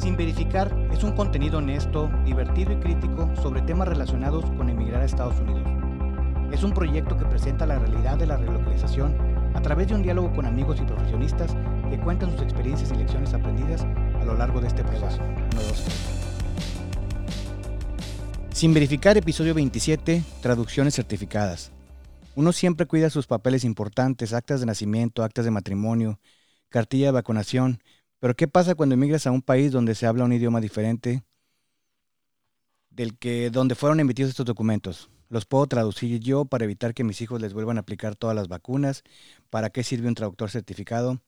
[0.00, 5.04] Sin verificar es un contenido honesto, divertido y crítico sobre temas relacionados con emigrar a
[5.04, 5.68] Estados Unidos.
[6.50, 9.14] Es un proyecto que presenta la realidad de la relocalización
[9.54, 11.54] a través de un diálogo con amigos y profesionistas
[11.90, 15.20] que cuentan sus experiencias y lecciones aprendidas a lo largo de este proceso.
[18.52, 21.72] Sin verificar episodio 27, traducciones certificadas.
[22.36, 26.20] Uno siempre cuida sus papeles importantes, actas de nacimiento, actas de matrimonio,
[26.70, 27.82] cartilla de vacunación,
[28.20, 31.24] pero ¿qué pasa cuando emigras a un país donde se habla un idioma diferente
[32.90, 35.10] del que donde fueron emitidos estos documentos?
[35.30, 38.48] Los puedo traducir yo para evitar que mis hijos les vuelvan a aplicar todas las
[38.48, 39.04] vacunas.
[39.48, 41.20] ¿Para qué sirve un traductor certificado?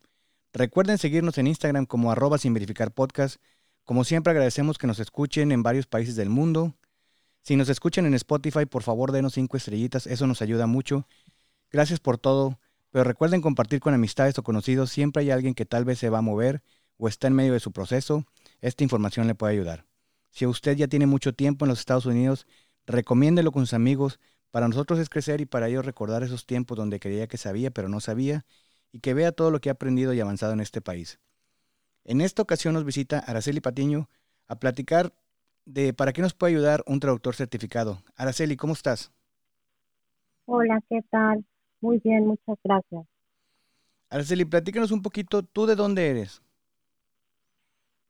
[0.53, 2.93] Recuerden seguirnos en Instagram como arroba sin verificar.
[3.85, 6.75] Como siempre agradecemos que nos escuchen en varios países del mundo.
[7.43, 11.07] Si nos escuchan en Spotify, por favor denos cinco estrellitas, eso nos ayuda mucho.
[11.71, 12.59] Gracias por todo,
[12.91, 16.19] pero recuerden compartir con amistades o conocidos, siempre hay alguien que tal vez se va
[16.19, 16.63] a mover
[16.97, 18.25] o está en medio de su proceso,
[18.61, 19.87] esta información le puede ayudar.
[20.31, 22.47] Si usted ya tiene mucho tiempo en los Estados Unidos,
[22.87, 24.19] recomiéndelo con sus amigos.
[24.51, 27.89] Para nosotros es crecer y para ellos recordar esos tiempos donde creía que sabía pero
[27.89, 28.45] no sabía
[28.93, 31.19] y que vea todo lo que ha aprendido y avanzado en este país.
[32.05, 34.09] En esta ocasión nos visita Araceli Patiño
[34.49, 35.15] a platicar
[35.65, 38.03] de para qué nos puede ayudar un traductor certificado.
[38.17, 39.13] Araceli, ¿cómo estás?
[40.47, 41.45] Hola, ¿qué tal?
[41.81, 43.07] Muy bien, muchas gracias.
[44.11, 46.43] Araceli, platícanos un poquito, ¿tú de dónde eres?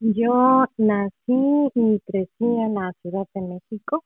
[0.04, 4.02] Yo nací y crecí en la Ciudad de México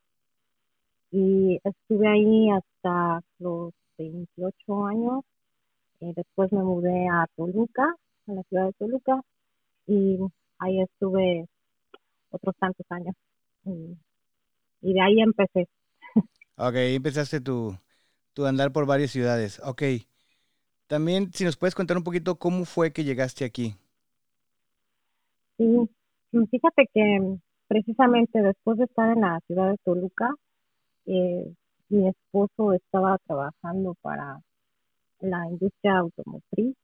[1.10, 5.24] y estuve ahí hasta los 28 años.
[6.00, 9.22] Y después me mudé a Toluca, a la ciudad de Toluca,
[9.86, 10.18] y
[10.58, 11.48] ahí estuve
[12.28, 13.14] otros tantos años.
[13.64, 15.66] Y, de ahí empecé.
[16.58, 17.74] Ok, empezaste tu,
[18.34, 19.62] tu andar por varias ciudades.
[19.64, 19.82] Ok.
[20.88, 23.76] También, si nos puedes contar un poquito cómo fue que llegaste aquí.
[25.58, 25.64] Sí,
[26.32, 30.34] mm, fíjate que precisamente después de estar en la ciudad de Toluca,
[31.06, 31.52] eh,
[31.88, 34.40] mi esposo estaba trabajando para
[35.20, 36.76] la industria automotriz,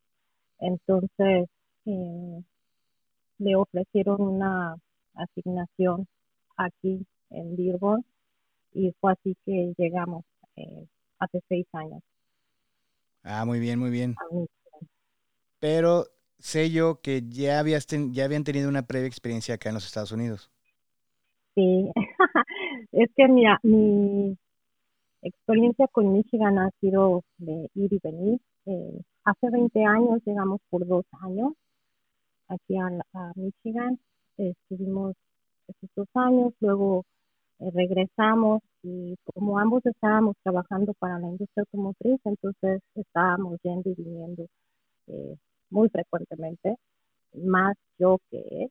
[0.58, 1.48] entonces
[1.86, 2.42] eh,
[3.38, 4.76] le ofrecieron una
[5.14, 6.06] asignación
[6.56, 8.04] aquí en Dearborn
[8.74, 10.24] y fue así que llegamos
[10.56, 10.86] eh,
[11.18, 12.02] hace seis años.
[13.22, 14.16] Ah, muy bien, muy bien.
[15.60, 16.06] Pero
[16.42, 20.12] sé yo que ya, habías ya habían tenido una previa experiencia acá en los Estados
[20.12, 20.50] Unidos.
[21.54, 21.90] Sí,
[22.92, 24.36] es que mira, mi
[25.22, 28.40] experiencia con Michigan ha sido de ir y venir.
[28.66, 31.52] Eh, hace 20 años llegamos por dos años
[32.48, 32.90] aquí a,
[33.36, 33.98] Michigan.
[34.36, 35.14] estuvimos
[35.68, 37.04] esos dos años, luego
[37.60, 43.94] eh, regresamos y como ambos estábamos trabajando para la industria automotriz, entonces estábamos yendo y
[43.94, 44.46] viniendo
[45.06, 45.36] eh,
[45.72, 46.76] muy frecuentemente,
[47.34, 48.70] más yo que él.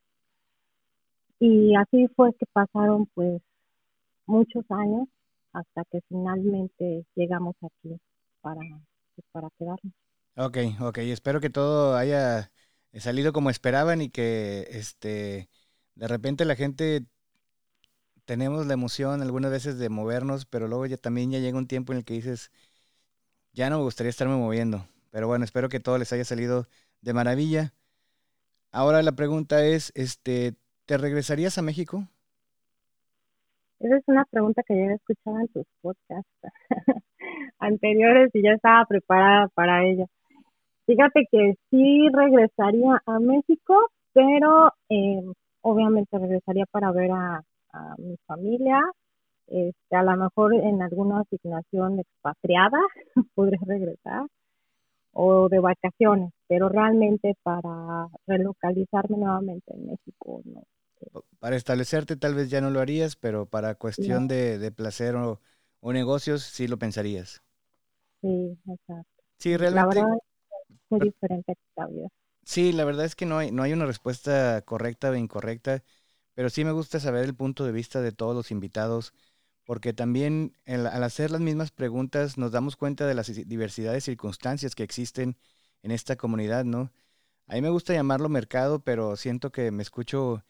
[1.39, 3.41] Y así fue que pasaron pues
[4.27, 5.07] muchos años
[5.53, 7.99] hasta que finalmente llegamos aquí
[8.41, 8.61] para,
[9.15, 9.93] pues, para quedarnos.
[10.37, 12.51] Ok, ok, espero que todo haya
[12.95, 15.49] salido como esperaban y que este
[15.95, 17.05] de repente la gente
[18.25, 21.93] tenemos la emoción algunas veces de movernos, pero luego ya también ya llega un tiempo
[21.93, 22.51] en el que dices,
[23.53, 24.87] ya no me gustaría estarme moviendo.
[25.11, 26.67] Pero bueno, espero que todo les haya salido
[27.01, 27.73] de maravilla.
[28.71, 30.53] Ahora la pregunta es, este,
[30.85, 32.07] ¿te regresarías a México?
[33.79, 36.31] Esa es una pregunta que ya he escuchado en tus podcasts
[37.59, 40.05] anteriores y ya estaba preparada para ella.
[40.85, 43.75] Fíjate que sí regresaría a México,
[44.13, 45.23] pero eh,
[45.61, 47.43] obviamente regresaría para ver a,
[47.97, 48.81] mi familia,
[49.47, 52.79] este, a lo mejor en alguna asignación expatriada
[53.33, 54.25] podré regresar
[55.13, 60.63] o de vacaciones, pero realmente para relocalizarme nuevamente en México no.
[61.39, 65.39] Para establecerte tal vez ya no lo harías, pero para cuestión de, placer o,
[65.81, 67.41] negocios sí lo pensarías.
[68.21, 69.23] Sí, exacto.
[69.39, 69.95] Sí, realmente.
[69.95, 70.17] La verdad
[70.69, 72.07] es muy diferente esta vida.
[72.43, 75.83] Sí, la verdad es que no hay, no hay una respuesta correcta o incorrecta,
[76.33, 79.13] pero sí me gusta saber el punto de vista de todos los invitados,
[79.71, 84.83] porque también al hacer las mismas preguntas nos damos cuenta de las diversidades circunstancias que
[84.83, 85.37] existen
[85.81, 86.91] en esta comunidad, ¿no?
[87.47, 90.43] A mí me gusta llamarlo mercado, pero siento que me escucho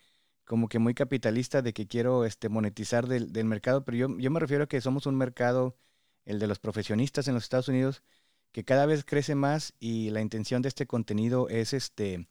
[0.44, 4.32] como que muy capitalista de que quiero este, monetizar del, del mercado, pero yo, yo
[4.32, 5.78] me refiero a que somos un mercado,
[6.26, 8.02] el de los profesionistas en los Estados Unidos,
[8.52, 12.28] que cada vez crece más y la intención de este contenido es este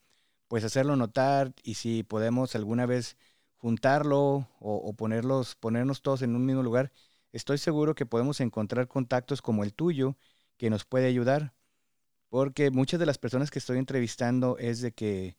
[0.49, 3.17] pues hacerlo notar y si podemos alguna vez
[3.61, 6.93] juntarlo o, ponerlos, ponernos todos en un mismo lugar,
[7.33, 10.17] estoy seguro que podemos encontrar contactos como el tuyo
[10.57, 11.55] que nos puede ayudar.
[12.31, 15.37] Porque muchas de las personas que estoy entrevistando es de que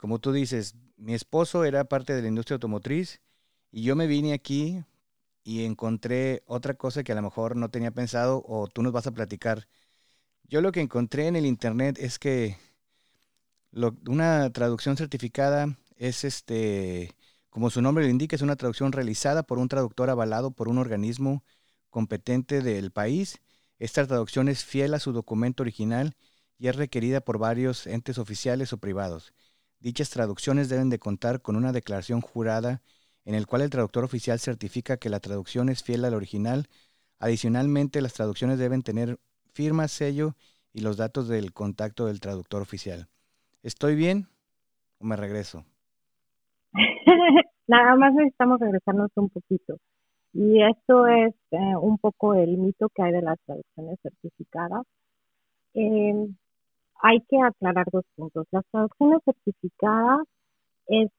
[0.00, 3.20] como tú dices, mi esposo era parte de la industria automotriz
[3.70, 4.82] y yo me vine aquí
[5.44, 9.06] y encontré otra cosa que a lo mejor no tenía pensado o tú nos vas
[9.06, 9.68] a platicar.
[10.44, 12.56] Yo lo que encontré en el internet es que
[14.08, 17.14] una traducción certificada es este,
[17.50, 20.78] como su nombre lo indica, es una traducción realizada por un traductor avalado por un
[20.78, 21.44] organismo
[21.90, 23.40] competente del país.
[23.78, 26.16] Esta traducción es fiel a su documento original
[26.58, 29.32] y es requerida por varios entes oficiales o privados.
[29.80, 32.82] Dichas traducciones deben de contar con una declaración jurada
[33.24, 36.68] en el cual el traductor oficial certifica que la traducción es fiel al original.
[37.18, 39.18] Adicionalmente, las traducciones deben tener
[39.52, 40.36] firma, sello
[40.72, 43.08] y los datos del contacto del traductor oficial.
[43.62, 44.28] ¿Estoy bien
[44.98, 45.64] o me regreso?
[47.68, 49.76] Nada más necesitamos regresarnos un poquito.
[50.32, 54.84] Y esto es eh, un poco el mito que hay de las traducciones certificadas.
[55.74, 56.28] Eh,
[57.02, 58.46] hay que aclarar dos puntos.
[58.52, 60.20] Las traducciones certificadas
[60.88, 61.10] es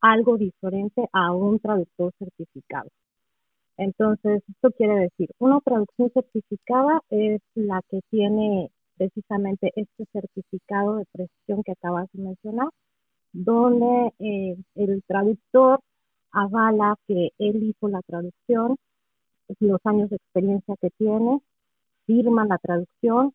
[0.00, 2.90] algo diferente a un traductor certificado.
[3.76, 11.04] Entonces, esto quiere decir, una traducción certificada es la que tiene precisamente este certificado de
[11.12, 12.68] precisión que acabas de mencionar,
[13.32, 15.80] donde eh, el traductor
[16.32, 18.76] avala que él hizo la traducción,
[19.60, 21.40] los años de experiencia que tiene,
[22.06, 23.34] firma la traducción,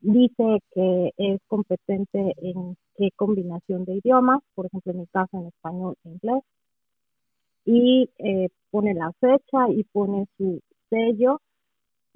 [0.00, 5.46] dice que es competente en qué combinación de idiomas, por ejemplo, en mi caso en
[5.46, 6.42] español e inglés,
[7.64, 11.40] y eh, pone la fecha y pone su sello,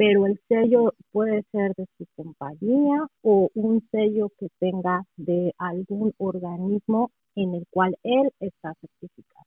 [0.01, 6.15] pero el sello puede ser de su compañía o un sello que tenga de algún
[6.17, 9.45] organismo en el cual él está certificado.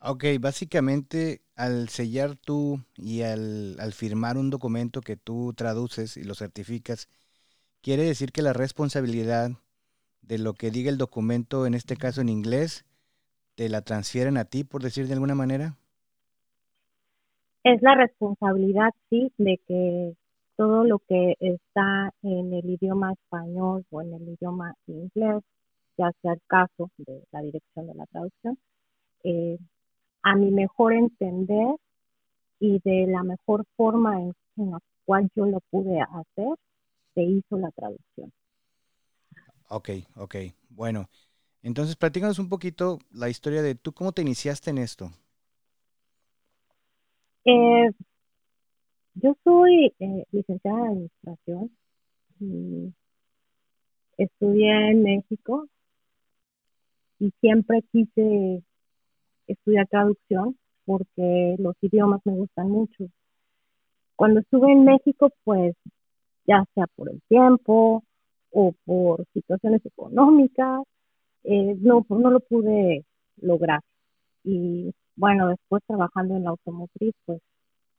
[0.00, 6.24] Ok, básicamente al sellar tú y al, al firmar un documento que tú traduces y
[6.24, 7.10] lo certificas,
[7.82, 9.50] quiere decir que la responsabilidad
[10.22, 12.86] de lo que diga el documento, en este caso en inglés,
[13.54, 15.76] te la transfieren a ti, por decir de alguna manera?
[17.64, 20.14] Es la responsabilidad, sí, de que
[20.56, 25.42] todo lo que está en el idioma español o en el idioma inglés,
[25.96, 28.58] ya sea el caso de la dirección de la traducción,
[29.24, 29.58] eh,
[30.22, 31.76] a mi mejor entender
[32.60, 36.56] y de la mejor forma en la cual yo lo pude hacer,
[37.14, 38.30] se hizo la traducción.
[39.68, 40.36] Ok, ok.
[40.68, 41.08] Bueno,
[41.62, 45.10] entonces platícanos un poquito la historia de tú, ¿cómo te iniciaste en esto?
[47.44, 47.90] Eh,
[49.14, 51.70] yo soy eh, licenciada en Administración.
[52.40, 52.92] Y
[54.18, 55.68] estudié en México
[57.18, 58.62] y siempre quise
[59.46, 63.08] estudiar traducción porque los idiomas me gustan mucho.
[64.16, 65.74] Cuando estuve en México, pues
[66.46, 68.04] ya sea por el tiempo
[68.50, 70.82] o por situaciones económicas,
[71.44, 73.04] eh, no, no lo pude
[73.40, 73.80] lograr.
[74.44, 77.40] Y bueno, después trabajando en la automotriz, pues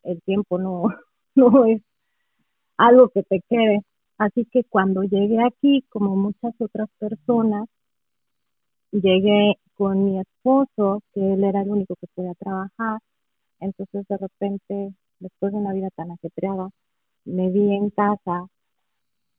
[0.03, 0.83] el tiempo no,
[1.35, 1.81] no es
[2.77, 3.81] algo que te quede.
[4.17, 7.67] Así que cuando llegué aquí, como muchas otras personas,
[8.91, 12.99] llegué con mi esposo, que él era el único que podía trabajar.
[13.59, 16.69] Entonces, de repente, después de una vida tan ajetreada,
[17.25, 18.47] me vi en casa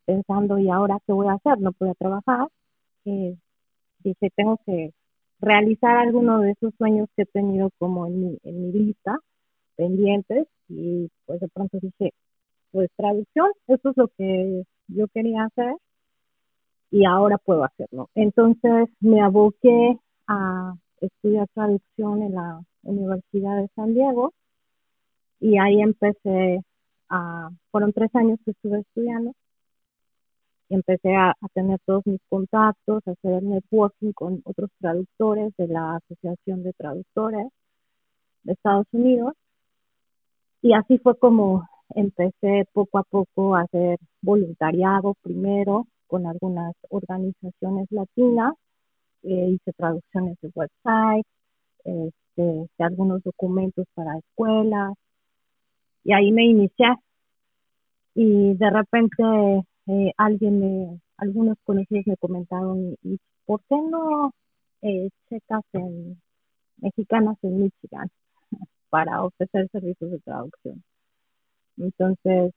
[0.05, 1.61] pensando, ¿y ahora qué voy a hacer?
[1.61, 2.49] No puedo trabajar.
[3.06, 3.37] Eh,
[4.00, 4.92] dije, tengo que
[5.40, 9.19] realizar alguno de esos sueños que he tenido como en mi, en mi lista,
[9.76, 12.12] pendientes, y pues de pronto dije,
[12.73, 15.76] pues traducción, eso es lo que yo quería hacer
[16.90, 18.09] y ahora puedo hacerlo.
[18.14, 24.33] Entonces me aboqué a estudiar traducción en la Universidad de San Diego
[25.40, 26.61] y ahí empecé
[27.09, 29.33] a, fueron tres años que estuve estudiando,
[30.68, 36.62] empecé a, tener todos mis contactos, a hacer networking con otros traductores de la Asociación
[36.62, 37.49] de Traductores
[38.44, 39.35] de Estados Unidos.
[40.62, 47.87] Y así fue como empecé poco a poco a hacer voluntariado primero con algunas organizaciones
[47.90, 48.54] latinas,
[49.23, 51.32] eh, hice traducciones de websites,
[51.85, 52.42] este,
[52.78, 54.94] de algunos documentos para escuelas,
[56.04, 56.87] y ahí me inicié.
[58.14, 59.23] Y de repente
[59.87, 64.33] eh, alguien me, algunos conocidos me comentaron, ¿y por qué no
[64.83, 66.21] eh, checas en
[66.78, 68.11] mexicanas en Michigan
[68.90, 70.83] para ofrecer servicios de traducción?
[71.78, 72.52] Entonces,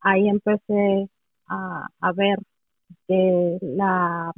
[0.00, 1.08] ahí empecé
[1.48, 2.38] a, a ver
[3.08, 4.32] que la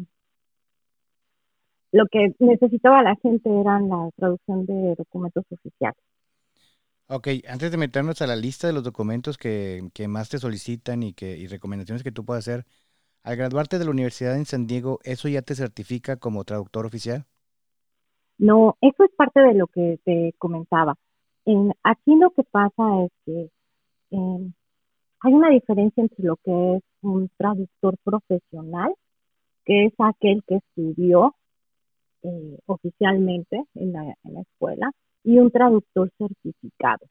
[1.92, 5.96] lo que necesitaba la gente era la traducción de documentos oficiales.
[7.08, 11.12] Ok, antes de meternos a la lista de los documentos que, más te solicitan y,
[11.12, 12.66] que, y recomendaciones que tú puedas hacer,
[13.24, 17.26] Al graduarte de la Universidad en San Diego, ¿eso ya te certifica como traductor oficial?
[18.38, 20.96] No, eso es parte de lo que te comentaba.
[21.46, 23.50] En, aquí lo que pasa es que
[24.12, 24.52] em,
[25.20, 28.94] hay una diferencia entre lo que es un traductor profesional,
[29.64, 31.36] que es aquel que estudió
[32.22, 34.92] eh, oficialmente en la escuela,
[35.26, 37.04] y un traductor certificado.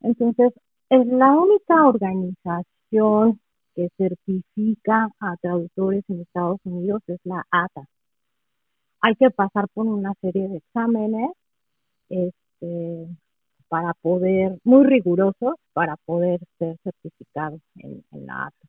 [0.00, 0.52] Entonces,
[0.90, 3.40] es la única organización
[3.76, 7.86] que certifica a traductores en Estados Unidos es la ATA.
[9.00, 11.30] Hay que pasar por una serie de exámenes
[12.08, 13.06] este,
[13.68, 18.68] para poder, muy rigurosos, para poder ser certificado en, la ATA.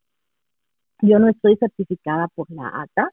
[1.02, 3.10] Yo no estoy certificada por la ATA,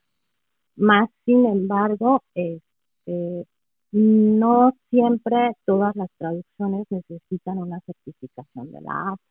[0.76, 3.46] más sin embargo, este,
[3.92, 9.23] no siempre todas las traducciones necesitan una certificación de la ATA.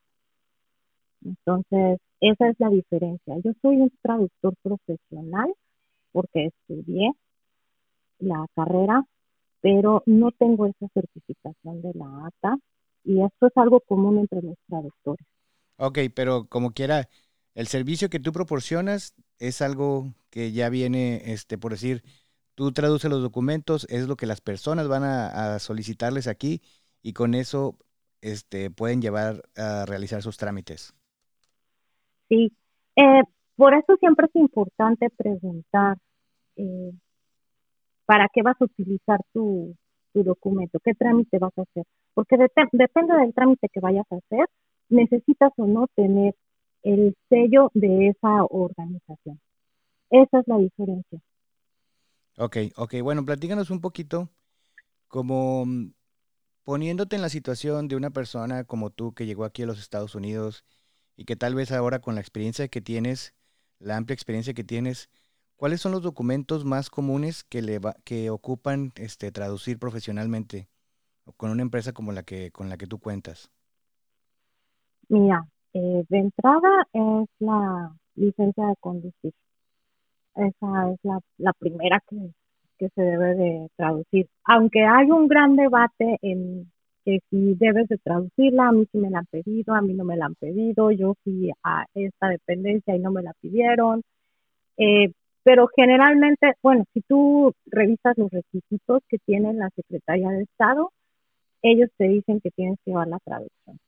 [1.25, 3.35] Entonces, esa es la diferencia.
[3.43, 5.53] Yo soy un traductor profesional
[6.11, 7.11] porque estudié
[8.19, 9.05] la carrera,
[9.61, 12.57] pero no tengo esa certificación de la ATA
[13.03, 15.25] y esto es algo común entre los traductores.
[15.77, 17.07] Ok, pero como quiera,
[17.55, 22.03] el servicio que tú proporcionas es algo que ya viene, este, por decir,
[22.59, 26.61] tú traduces los documentos, es lo que las personas van a, solicitarles aquí
[27.01, 27.77] y con eso
[28.19, 30.93] este, pueden llevar a realizar sus trámites.
[32.27, 32.51] Sí,
[32.97, 33.21] eh,
[33.55, 35.95] por eso siempre es importante preguntar
[36.57, 36.91] eh,
[38.05, 39.73] para qué vas a utilizar tu,
[40.13, 42.35] documento, qué trámite vas a hacer, porque
[42.73, 44.49] depende del trámite que vayas a hacer,
[44.89, 46.35] necesitas o no tener
[46.83, 49.39] el sello de esa organización.
[50.09, 51.21] Esa es la diferencia.
[52.41, 54.29] Ok, ok, bueno, platícanos un poquito
[55.09, 55.93] como mm,
[56.65, 60.15] poniéndote en la situación de una persona como tú que llegó aquí a los Estados
[60.15, 60.65] Unidos
[61.17, 63.35] y que tal vez ahora con la experiencia que tienes,
[63.79, 65.09] la amplia experiencia que tienes,
[65.57, 70.69] ¿cuáles son los documentos más comunes que, le que ocupan este, traducir profesionalmente
[71.37, 73.51] con una empresa como la que, con la que tú cuentas?
[75.09, 79.33] Mira, eh, de entrada es la licencia de conducir.
[80.35, 80.99] Esa es
[81.37, 82.17] la, primera que,
[82.77, 84.27] que se debe de traducir.
[84.45, 86.71] Aunque hay un gran debate en
[87.05, 90.03] que si debes de traducirla, a mí sí me la han pedido, a mí no
[90.03, 94.01] me la han pedido, yo fui a esta dependencia y no me la pidieron.
[94.77, 95.11] Eh,
[95.43, 100.91] pero generalmente, bueno, si tú revisas los requisitos que tiene la Secretaría de Estado,
[101.61, 103.79] ellos te dicen que tienes que llevar la traducción.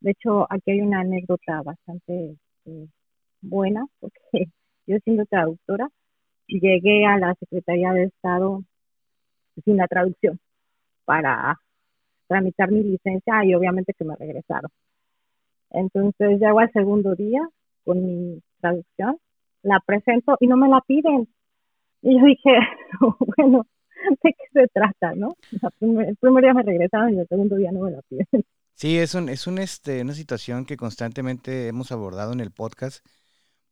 [0.00, 2.36] De hecho, aquí hay una anécdota bastante
[2.66, 2.86] eh,
[3.40, 4.48] buena, porque
[4.86, 5.88] yo siendo traductora,
[6.46, 8.62] llegué a la Secretaría de Estado
[9.64, 10.38] sin la traducción
[11.04, 11.60] para
[12.28, 14.70] tramitar mi licencia y obviamente que me regresaron.
[15.70, 17.48] Entonces llego al segundo día
[17.84, 19.18] con mi traducción,
[19.62, 21.28] la presento y no me la piden.
[22.02, 22.50] Y yo dije,
[23.36, 23.66] bueno,
[24.22, 25.36] ¿de qué se trata, no?
[25.80, 28.26] el primer día me regresaron y el segundo día no me la piden.
[28.78, 33.02] Sí, es, un, es un, este, una situación que constantemente hemos abordado en el podcast,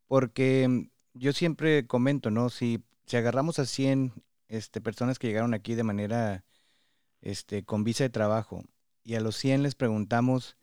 [0.06, 2.50] porque yo siempre comento, ¿no?
[2.50, 4.12] Si, si agarramos a 100
[4.48, 6.44] este, personas que llegaron aquí de manera
[7.22, 8.64] este, con visa de trabajo
[9.02, 10.56] y a los 100 les preguntamos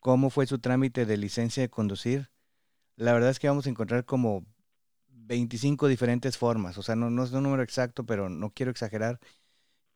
[0.00, 2.30] cómo fue su trámite de licencia de conducir,
[2.96, 4.44] la verdad es que vamos a encontrar como
[5.08, 6.78] 25 diferentes formas.
[6.78, 9.20] O sea, no, no es un número exacto, pero no quiero exagerar.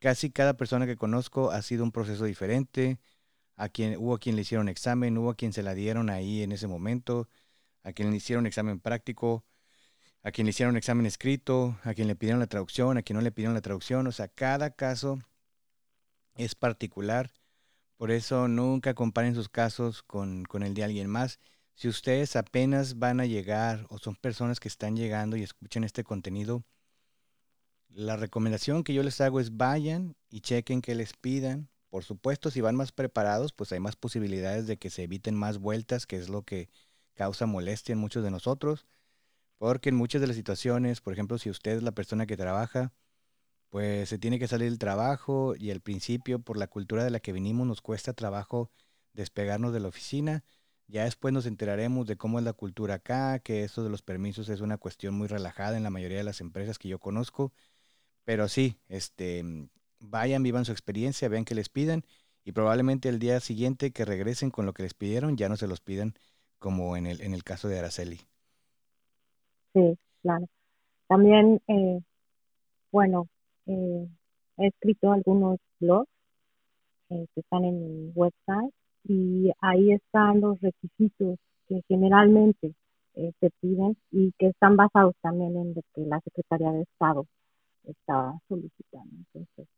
[0.01, 3.01] Casi cada persona que conozco ha sido un proceso diferente.
[3.57, 6.43] A quien, hubo a quien le hicieron examen, hubo a quien se la dieron ahí
[6.43, 7.29] en ese momento,
[7.85, 9.45] a quien le hicieron examen práctico,
[10.25, 13.21] a quien le hicieron examen escrito, a quien le pidieron la traducción, a quien no
[13.21, 14.07] le pidieron la traducción.
[14.07, 15.19] O sea, cada caso
[16.35, 17.31] es particular.
[17.99, 21.41] Por eso nunca comparen sus casos con, el de alguien más.
[21.75, 26.05] Si ustedes apenas van a llegar o son personas que están llegando y escuchan este
[26.05, 26.65] contenido,
[27.91, 31.69] la recomendación que yo les hago es vayan y chequen que les pidan.
[31.91, 35.59] Por supuesto, si van más preparados, pues hay más posibilidades de que se eviten más
[35.59, 36.71] vueltas, que es lo que
[37.13, 38.87] causa molestia en muchos de nosotros.
[39.59, 42.93] Porque en muchas de las situaciones, por ejemplo, si usted es la persona que trabaja,
[43.71, 47.21] pues se tiene que salir del trabajo y al principio por la cultura de la
[47.21, 48.71] que venimos nos cuesta trabajo
[49.15, 50.45] despegarnos de la oficina.
[50.87, 54.49] Ya después nos enteraremos de cómo es la cultura acá, que eso de los permisos
[54.49, 57.53] es una cuestión muy relajada en la mayoría de las empresas que yo conozco.
[58.25, 59.45] Pero sí, este,
[60.01, 62.05] vayan, vivan su experiencia, vean que les pidan
[62.45, 65.67] y probablemente el día siguiente que regresen con lo que les pidieron ya no se
[65.67, 66.15] los pidan
[66.59, 68.21] como en el, en el caso de Araceli.
[69.75, 70.47] Sí, claro.
[71.09, 72.01] También, eh,
[72.93, 73.29] bueno,
[73.67, 74.09] eh,
[74.59, 76.09] he escrito algunos blogs
[77.11, 78.73] eh, que están en mi website
[79.05, 81.39] y ahí están los requisitos
[81.69, 82.75] que generalmente
[83.15, 87.27] eh, se piden y que están basados también en lo que la Secretaría de Estado
[87.85, 89.11] está solicitando.
[89.35, 89.69] Entonces,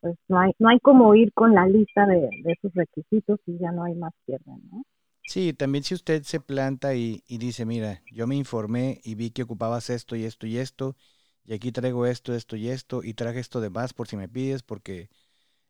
[0.00, 2.30] pues no hay, no hay como ir con la lista de,
[2.60, 4.82] sus requisitos y ya no hay más pierde, ¿no?
[5.24, 9.30] Sí, también si usted se planta y, y, dice, mira, yo me informé y vi
[9.30, 10.96] que ocupabas esto y esto y esto,
[11.44, 14.28] y aquí traigo esto, esto y esto, y traje esto de más por si me
[14.28, 15.08] pides, porque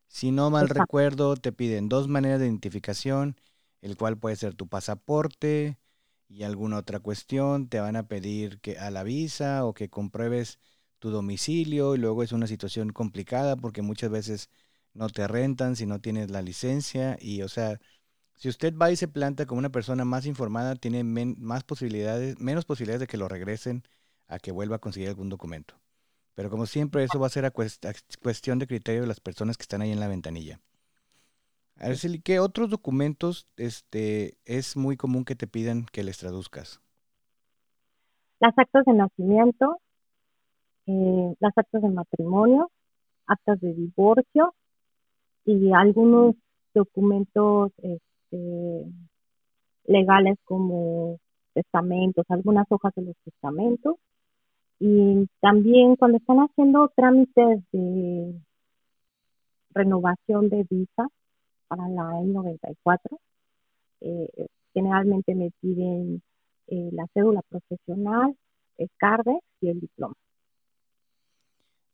[0.09, 3.37] si no mal recuerdo, te piden dos maneras de identificación,
[3.83, 5.79] el cual puede ser tu pasaporte
[6.29, 10.59] y alguna otra cuestión, te van a pedir que a la visa o que compruebes
[10.99, 14.51] tu domicilio y luego es una situación complicada porque muchas veces
[14.95, 17.81] no te rentan si no tienes la licencia y o sea,
[18.43, 22.65] si usted va y se planta como una persona más informada, tiene más posibilidades, menos
[22.65, 23.85] posibilidades de que lo regresen
[24.27, 25.77] a que vuelva a conseguir algún documento.
[26.35, 29.63] Pero como siempre, eso va a ser a, cuestión de criterio de las personas que
[29.63, 30.59] están ahí en la ventanilla.
[31.77, 36.81] Araceli, ¿qué otros documentos este, es muy común que te pidan que les traduzcas?
[38.41, 39.79] Las actas de nacimiento,
[40.89, 42.73] eh, las actas de matrimonio,
[43.25, 44.53] actas de divorcio
[45.45, 46.35] y algunos
[46.75, 47.71] documentos
[48.33, 48.93] este,
[49.85, 51.19] legales como
[51.55, 53.97] testamentos, algunas hojas de los testamentos
[54.79, 58.35] y también cuando están haciendo trámites de
[59.71, 61.09] renovación de visa
[61.69, 62.99] para la I-94,
[64.01, 64.29] eh,
[64.75, 66.23] generalmente me piden
[66.67, 68.37] eh, la cédula profesional,
[68.79, 70.15] el CARDEX y el diploma.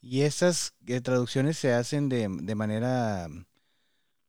[0.00, 3.28] ¿Y esas eh, traducciones se hacen de, de manera,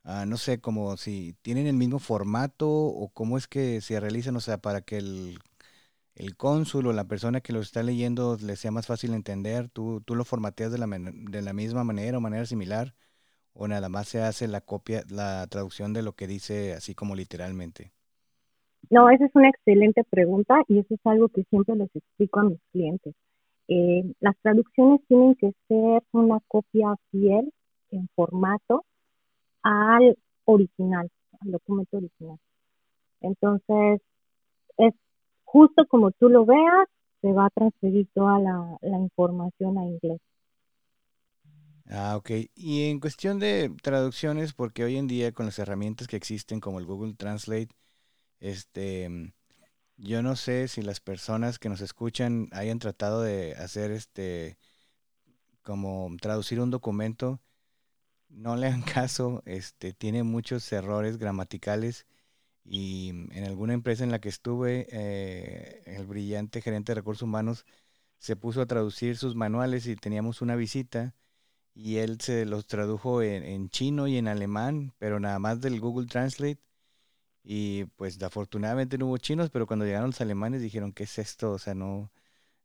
[0.03, 4.35] ah, no sé, como si tienen el mismo formato o cómo es que se realizan,
[4.35, 5.39] o sea, para que el
[6.15, 10.01] el cónsul o la persona que lo está leyendo le sea más fácil entender, tú,
[10.05, 12.95] tú lo formateas de la, de la misma manera o manera similar,
[13.53, 17.15] o nada más se hace la copia, la traducción de lo que dice así como
[17.15, 17.93] literalmente.
[18.89, 22.43] No, esa es una excelente pregunta y eso es algo que siempre les explico a
[22.43, 23.13] mis clientes.
[23.67, 27.51] Eh, las traducciones tienen que ser una copia fiel
[27.91, 28.85] en formato
[29.63, 31.09] al original,
[31.41, 32.37] al documento original.
[33.21, 34.01] Entonces,
[34.77, 34.93] es
[35.43, 36.87] justo como tú lo veas,
[37.21, 40.21] se va a transferir toda la, información a inglés.
[41.89, 42.31] Ah, ok.
[42.55, 46.79] Y en cuestión de traducciones, porque hoy en día con las herramientas que existen como
[46.79, 47.69] el Google Translate,
[48.39, 49.33] este,
[49.97, 54.57] yo no sé si las personas que nos escuchan hayan tratado de hacer este,
[55.63, 57.41] como traducir un documento,
[58.29, 62.07] no le hagan caso, este, tiene muchos errores gramaticales
[62.65, 67.65] y en alguna empresa en la que estuve, eh, el brillante gerente de recursos humanos
[68.19, 71.15] se puso a traducir sus manuales y teníamos una visita
[71.73, 76.07] y él se los tradujo en, chino y en alemán, pero nada más del Google
[76.07, 76.59] Translate.
[77.43, 81.51] Y pues afortunadamente no hubo chinos, pero cuando llegaron los alemanes dijeron, ¿qué es esto?
[81.53, 82.11] O sea, no,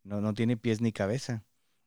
[0.05, 1.45] no, no tiene pies ni cabeza.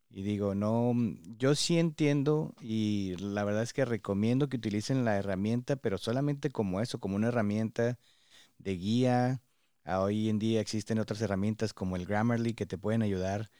[0.10, 0.94] Y digo, no,
[1.38, 6.50] yo sí entiendo y la verdad es que recomiendo que utilicen la herramienta, pero solamente
[6.50, 8.00] como eso, como una herramienta
[8.60, 9.42] de guía.
[9.86, 13.52] Ah, hoy en día existen otras herramientas como el Grammarly que te pueden ayudar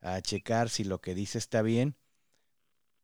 [0.00, 1.96] a checar si lo que dice está bien.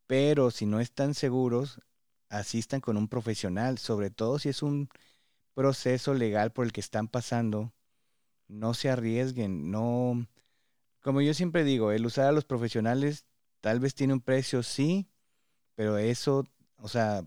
[0.07, 1.81] Pero si no están seguros,
[2.29, 4.89] asistan con un profesional, sobre todo si es un
[5.55, 7.73] proceso legal por el que están pasando.
[8.49, 10.27] No se arriesguen, no
[11.03, 13.27] como yo siempre digo, el usar a los profesionales
[13.61, 15.09] tal vez tiene un precio, sí,
[15.75, 17.25] pero eso, o sea,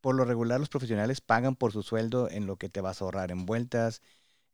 [0.00, 3.06] por lo regular los profesionales pagan por su sueldo en lo que te vas a
[3.06, 4.02] ahorrar en vueltas,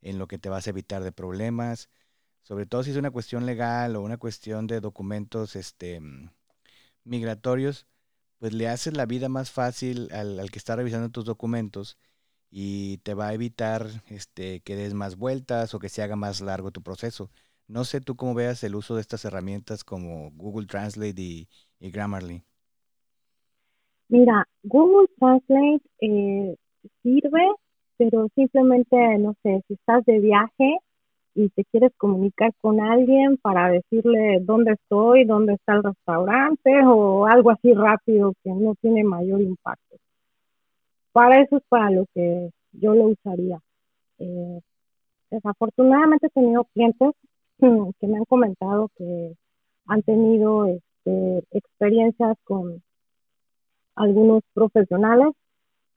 [0.01, 1.89] en lo que te vas a evitar de problemas,
[2.43, 6.01] sobre todo si es una cuestión legal o una cuestión de documentos este,
[7.03, 7.87] migratorios,
[8.39, 11.97] pues le haces la vida más fácil al, al, que está revisando tus documentos
[12.49, 16.41] y te va a evitar este, que des más vueltas o que se haga más
[16.41, 17.29] largo tu proceso.
[17.71, 21.47] No sé tú cómo veas el uso de estas herramientas como Google Translate y,
[21.79, 22.43] Grammarly.
[24.09, 26.57] Mira, Google Translate eh,
[27.01, 27.47] sirve,
[27.95, 30.79] pero simplemente, no sé, si estás de viaje
[31.33, 37.25] y te quieres comunicar con alguien para decirle dónde estoy, dónde está el restaurante o
[37.25, 39.95] algo así rápido que no tiene mayor impacto.
[41.13, 43.59] Para eso es para lo que yo lo usaría.
[44.19, 44.59] Eh,
[45.29, 47.11] desafortunadamente he tenido clientes
[47.99, 49.35] que me han comentado que
[49.87, 52.81] han tenido este, experiencias con
[53.95, 55.33] algunos profesionales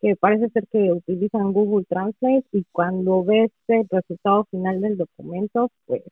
[0.01, 5.71] que parece ser que utilizan Google Translate y cuando ves el resultado final del documento,
[5.87, 6.03] pues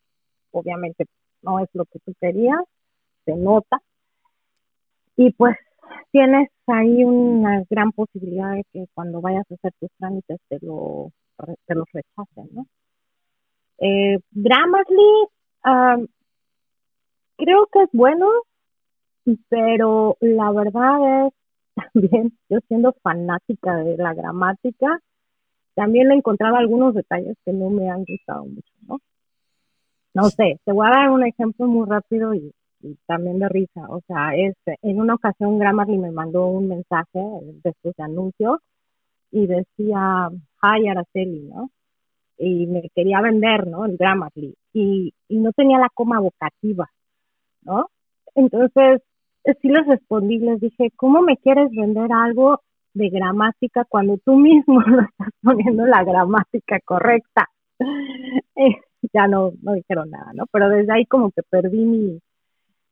[0.51, 1.05] obviamente
[1.43, 2.61] no es lo que tú querías,
[3.27, 3.83] se nota.
[5.17, 5.57] Y pues
[6.11, 11.11] tienes ahí una gran posibilidad de que cuando vayas a hacer tus trámites te lo,
[11.67, 12.67] te los rechacen, ¿no?
[13.79, 15.27] Eh, Grammarly,
[17.37, 18.29] creo que es bueno,
[19.49, 21.33] pero la verdad es
[21.93, 25.01] también, yo siendo fanática de la gramática,
[25.75, 29.01] también le encontraba algunos detalles que no me han gustado mucho, ¿no?
[30.15, 32.53] No sé, te voy a dar un ejemplo muy rápido y,
[33.07, 33.87] también de risa.
[33.89, 37.21] O sea, este, en una ocasión Grammarly me mandó un mensaje
[37.65, 38.61] después de anuncio
[39.31, 40.29] y decía,
[40.63, 41.71] hi Araceli, ¿no?
[42.45, 43.85] Y me quería vender, ¿no?
[43.85, 44.57] El Grammarly.
[44.73, 46.91] Y, no tenía la coma vocativa,
[47.63, 47.87] ¿no?
[48.35, 49.01] Entonces,
[49.45, 52.61] sí les respondí, les dije, ¿cómo me quieres vender algo
[52.95, 57.49] de gramática cuando tú mismo no estás poniendo la gramática correcta?
[59.13, 60.47] Ya no, no dijeron nada, ¿no?
[60.53, 62.21] Pero desde ahí como que perdí mi,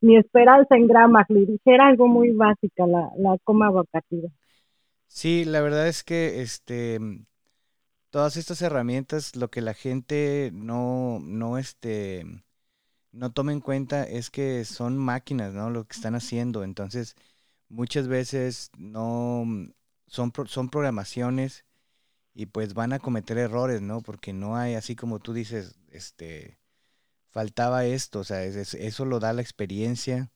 [0.01, 1.47] mi esperanza en Grammarly.
[1.47, 4.29] Dije, era algo muy básica la, la coma vocativa.
[5.07, 6.99] Sí, la verdad es que este
[8.11, 12.25] todas estas herramientas, lo que la gente no, no, este,
[13.13, 15.71] no toma en cuenta es que son máquinas, ¿no?
[15.71, 16.65] Lo que están haciendo.
[16.65, 17.17] Entonces,
[17.69, 19.45] muchas veces no
[20.07, 21.65] son, son programaciones
[22.35, 24.03] y pues van a cometer errores, ¿no?
[24.03, 26.59] Porque no hay, así como tú dices, este,
[27.31, 30.33] faltaba esto, o sea, eso lo da la experiencia.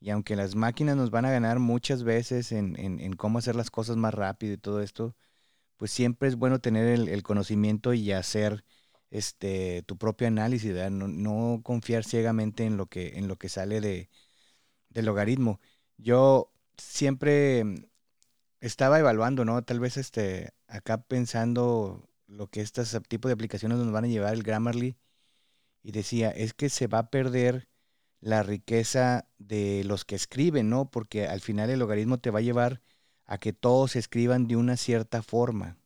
[0.00, 3.70] Y aunque las máquinas nos van a ganar muchas veces en, en, cómo hacer las
[3.70, 5.16] cosas más rápido y todo esto,
[5.82, 8.64] pues siempre es bueno tener el, conocimiento y hacer
[9.10, 13.80] este tu propio análisis, no, no, confiar ciegamente en lo que, en lo que sale
[13.80, 14.08] de,
[14.90, 15.60] del logaritmo.
[15.98, 17.64] Yo siempre
[18.60, 19.64] estaba evaluando, ¿no?
[19.64, 24.34] Tal vez este, acá pensando lo que estos tipos de aplicaciones nos van a llevar
[24.34, 24.96] el Grammarly
[25.82, 27.68] y decía, es que se va a perder
[28.20, 30.90] la riqueza de los que escriben, ¿no?
[30.92, 32.82] Porque al final el logaritmo te va a llevar
[33.32, 35.78] a que todos escriban de una cierta forma.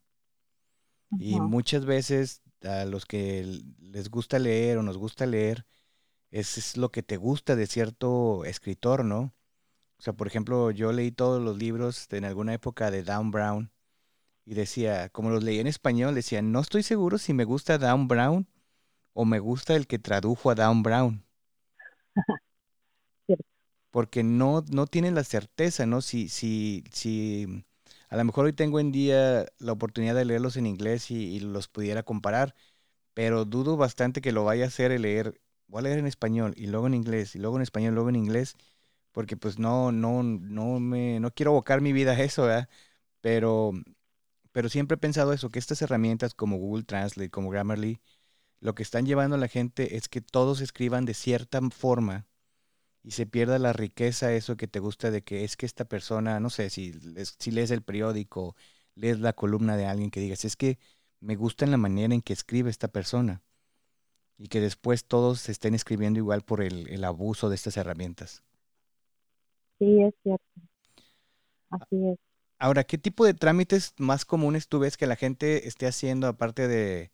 [1.17, 5.65] Y muchas veces a los que les gusta leer o nos gusta leer,
[6.33, 9.33] es, es lo que te gusta de cierto escritor, ¿no?
[9.97, 13.71] O sea, por ejemplo, yo leí todos los libros en alguna época de Dan Brown
[14.45, 18.09] y decía, como los leí en español, decía, no estoy seguro si me gusta Dan
[18.09, 18.49] Brown
[19.13, 21.25] o me gusta el que tradujo a Dan Brown.
[23.97, 26.03] Porque no, no tienen la certeza, ¿no?
[26.03, 27.65] Si, si, si
[28.11, 31.69] a lo mejor hoy tengo en día la oportunidad de leerlos en inglés y, los
[31.69, 32.55] pudiera comparar,
[33.15, 36.55] pero dudo bastante que lo vaya a hacer el leer, voy a leer en español
[36.57, 38.57] y luego en inglés y luego en español, luego en inglés
[39.13, 42.69] porque pues no, no, no me, no quiero abocar mi vida a eso, ¿verdad?
[43.23, 43.73] Pero,
[44.53, 48.01] pero siempre he pensado eso, que estas herramientas como Google Translate, como Grammarly,
[48.61, 52.27] lo que están llevando a la gente es que todos escriban de cierta forma
[53.07, 56.41] y se pierda la riqueza, eso que te gusta de que es que esta persona,
[56.41, 56.95] no sé, si,
[57.41, 58.57] si lees el periódico,
[58.97, 60.79] lees la columna de alguien que digas, es que
[61.21, 63.43] me gusta en la manera en que escribe esta persona
[64.39, 68.43] y que después todos estén escribiendo igual por el, el abuso de estas herramientas.
[69.79, 70.61] Sí, es cierto.
[71.71, 72.19] Así es.
[72.59, 76.69] Ahora, ¿qué tipo de trámites más comunes tú ves que la gente esté haciendo aparte
[76.69, 77.13] de,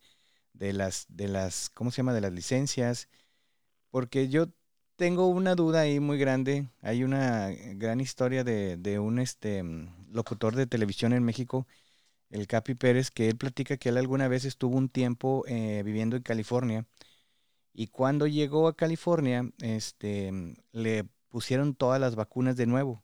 [0.53, 2.13] de las, de las, ¿cómo se llama?
[2.13, 3.09] De las licencias.
[3.91, 4.47] Porque yo
[4.95, 6.69] tengo una duda ahí muy grande.
[6.81, 9.63] Hay una gran historia de, de un este
[10.11, 11.67] locutor de televisión en México,
[12.29, 16.15] el Capi Pérez, que él platica que él alguna vez estuvo un tiempo eh, viviendo
[16.17, 16.85] en California.
[17.73, 20.31] Y cuando llegó a California, este,
[20.73, 23.03] le pusieron todas las vacunas de nuevo.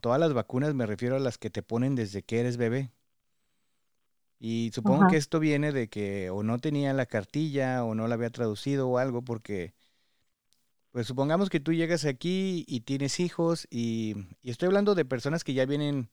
[0.00, 2.92] Todas las vacunas me refiero a las que te ponen desde que eres bebé.
[4.38, 8.14] Y supongo que esto viene de que o no tenía la cartilla o no la
[8.14, 9.74] había traducido o algo porque,
[10.96, 15.52] pues supongamos que tú llegas aquí y tienes hijos y, estoy hablando de personas que
[15.52, 16.08] ya vienen,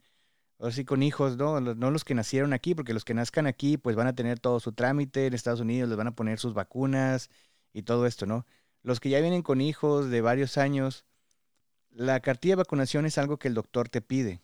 [0.59, 1.61] así con hijos, ¿no?
[1.61, 4.59] No los que nacieron aquí, porque los que nazcan aquí pues van a tener todo
[4.59, 7.29] su trámite en Estados Unidos, les van a poner sus vacunas
[7.71, 8.45] y todo esto, ¿no?
[8.81, 11.05] Los que ya vienen con hijos de varios años,
[11.91, 14.41] la cartilla de vacunación es algo que el doctor te pide.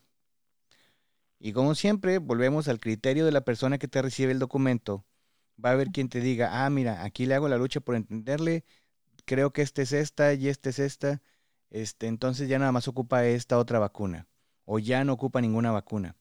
[1.38, 5.06] Y como siempre, volvemos al criterio de la persona que te recibe el documento.
[5.62, 8.63] Va a haber quien te diga, ah, mira, aquí le hago la lucha por entenderle,
[9.29, 11.21] creo que esta es esta y esta es esta,
[11.69, 14.27] este, entonces ya nada más ocupa esta otra vacuna,
[14.65, 16.15] o ya no ocupa ninguna vacuna.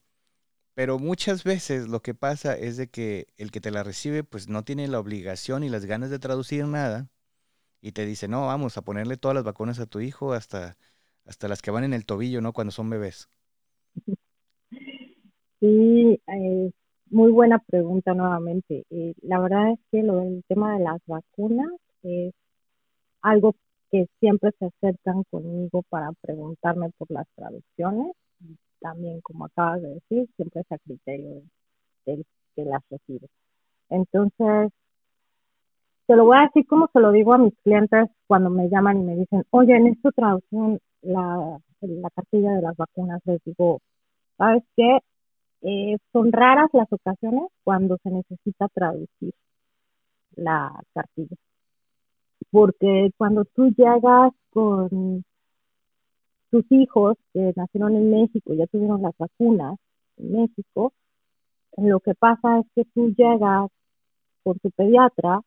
[0.75, 4.49] Pero muchas veces lo que pasa es de que el que te la recibe pues
[4.49, 7.09] no tiene la obligación y las ganas de traducir nada
[7.81, 10.77] y te dice, no, vamos a ponerle todas las vacunas a tu hijo hasta
[11.25, 12.53] hasta las que van en el tobillo, ¿no?
[12.53, 13.31] Cuando son bebés.
[15.61, 16.71] Sí, eh,
[17.11, 18.85] muy buena pregunta nuevamente.
[18.90, 22.35] Eh, la verdad es que lo del tema de las vacunas es
[23.23, 23.55] algo
[23.91, 28.15] que siempre se acercan conmigo para preguntarme por las traducciones.
[28.81, 31.43] También, como acabas de decir, siempre es a criterio
[32.07, 33.29] del que las recibe.
[33.91, 34.73] Entonces,
[36.07, 39.01] te lo voy a decir como se lo digo a mis clientes cuando me llaman
[39.01, 43.81] y me dicen, oye, en esta traducción, la, la cartilla de las vacunas, les digo,
[44.37, 44.99] ¿sabes qué?
[45.63, 49.35] Eh, son raras las ocasiones cuando se necesita traducir
[50.37, 51.37] la cartilla.
[52.51, 55.25] Porque cuando tú llegas con
[56.51, 59.79] tus hijos que nacieron en México, ya tuvieron las vacunas
[60.17, 60.93] en México,
[61.77, 63.71] lo que pasa es que tú llegas
[64.43, 65.43] por tu pediatra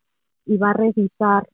[0.46, 1.50] y va a revisar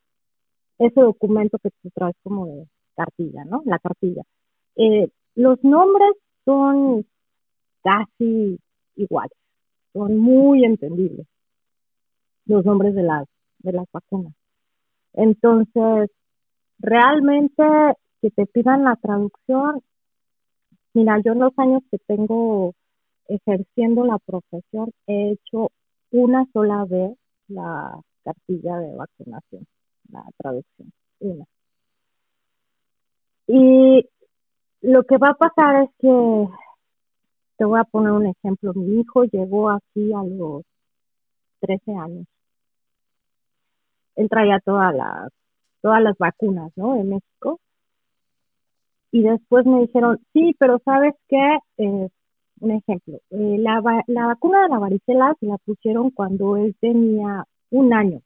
[0.77, 3.63] ese documento que tú traes como de cartilla, ¿no?
[3.65, 4.23] La cartilla.
[4.75, 6.11] Eh, los nombres
[6.45, 7.05] son
[7.83, 8.59] casi
[8.95, 9.37] iguales,
[9.93, 11.25] son muy entendibles
[12.45, 13.27] los nombres de las
[13.59, 14.33] de las vacunas.
[15.13, 16.11] Entonces,
[16.79, 17.63] realmente
[18.21, 19.81] que te pidan la traducción,
[20.93, 22.73] mira, yo en los años que tengo
[23.27, 25.71] ejerciendo la profesión he hecho
[26.11, 27.17] una sola vez
[27.47, 29.65] la cartilla de vacunación,
[30.11, 31.45] la traducción, una.
[33.47, 34.07] Y
[34.81, 36.47] lo que va a pasar es que,
[37.57, 40.63] te voy a poner un ejemplo, mi hijo llegó aquí a los
[41.59, 42.25] 13 años.
[44.17, 45.31] Él traía todas las,
[45.81, 46.95] todas las vacunas, ¿no?
[46.95, 47.59] De México.
[49.11, 51.59] Y después me dijeron, sí, pero ¿sabes qué?
[51.77, 52.09] Eh,
[52.59, 57.45] un ejemplo, eh, la, la vacuna de la varicela se la pusieron cuando él tenía
[57.69, 58.21] un año.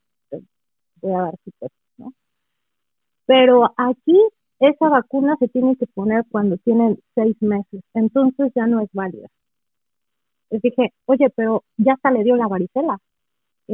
[1.01, 1.51] Voy a dar su
[1.97, 2.13] ¿no?
[3.25, 4.17] Pero aquí
[4.59, 9.27] esa vacuna se tiene que poner cuando tienen seis meses, entonces ya no es válida.
[10.49, 12.99] Les dije, oye, pero ya hasta le dio la varicela.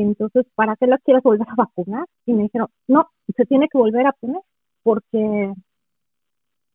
[0.01, 2.05] Entonces, ¿para qué la quieres volver a vacunar?
[2.25, 4.41] Y me dijeron, no, se tiene que volver a poner
[4.83, 5.53] porque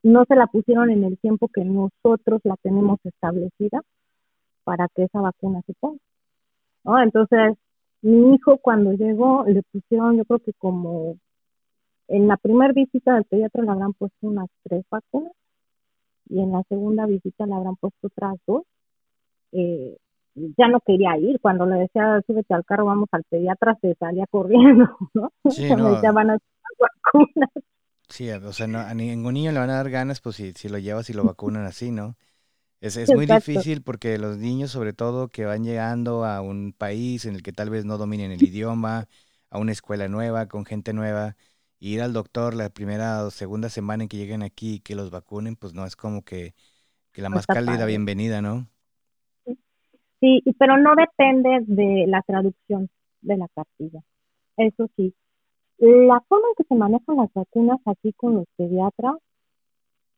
[0.02, 3.80] no se la pusieron en el tiempo que nosotros la tenemos establecida
[4.64, 6.00] para que esa vacuna se ponga.
[6.84, 7.00] ¿no?
[7.00, 7.56] Entonces,
[8.02, 11.16] mi hijo cuando llegó le pusieron, yo creo que como
[12.08, 15.32] en la primera visita del pediatra le habrán puesto unas tres vacunas
[16.28, 18.64] y en la segunda visita le habrán puesto otras dos.
[19.52, 19.96] Eh,
[20.34, 21.40] ya no quería ir.
[21.40, 25.30] Cuando le decía, súbete al carro, vamos al pediatra, se salía corriendo, ¿no?
[25.50, 25.94] Sí, no.
[25.94, 26.38] decía, van a
[26.78, 27.50] vacunas.
[28.08, 30.78] Sí, o sea, a ningún niño le van a dar ganas, pues si, si lo
[30.78, 32.16] llevas y lo vacunan así, ¿no?
[32.80, 37.24] Es, es muy difícil porque los niños, sobre todo, que van llegando a un país
[37.26, 39.08] en el que tal vez no dominen el idioma,
[39.50, 41.36] a una escuela nueva, con gente nueva,
[41.78, 45.10] ir al doctor la primera o segunda semana en que lleguen aquí y que los
[45.10, 46.54] vacunen, pues no es como que,
[47.12, 48.68] que la más cálida bienvenida, ¿no?
[50.22, 52.88] Sí, pero no depende de la traducción
[53.22, 54.02] de la cartilla.
[54.56, 55.12] Eso sí,
[55.78, 59.16] la forma en que se manejan las vacunas aquí con los pediatras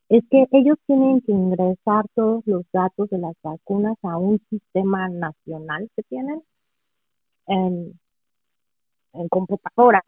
[0.09, 5.09] es que ellos tienen que ingresar todos los datos de las vacunas a un sistema
[5.09, 6.43] nacional que tienen
[7.47, 7.99] en,
[9.29, 10.03] computadora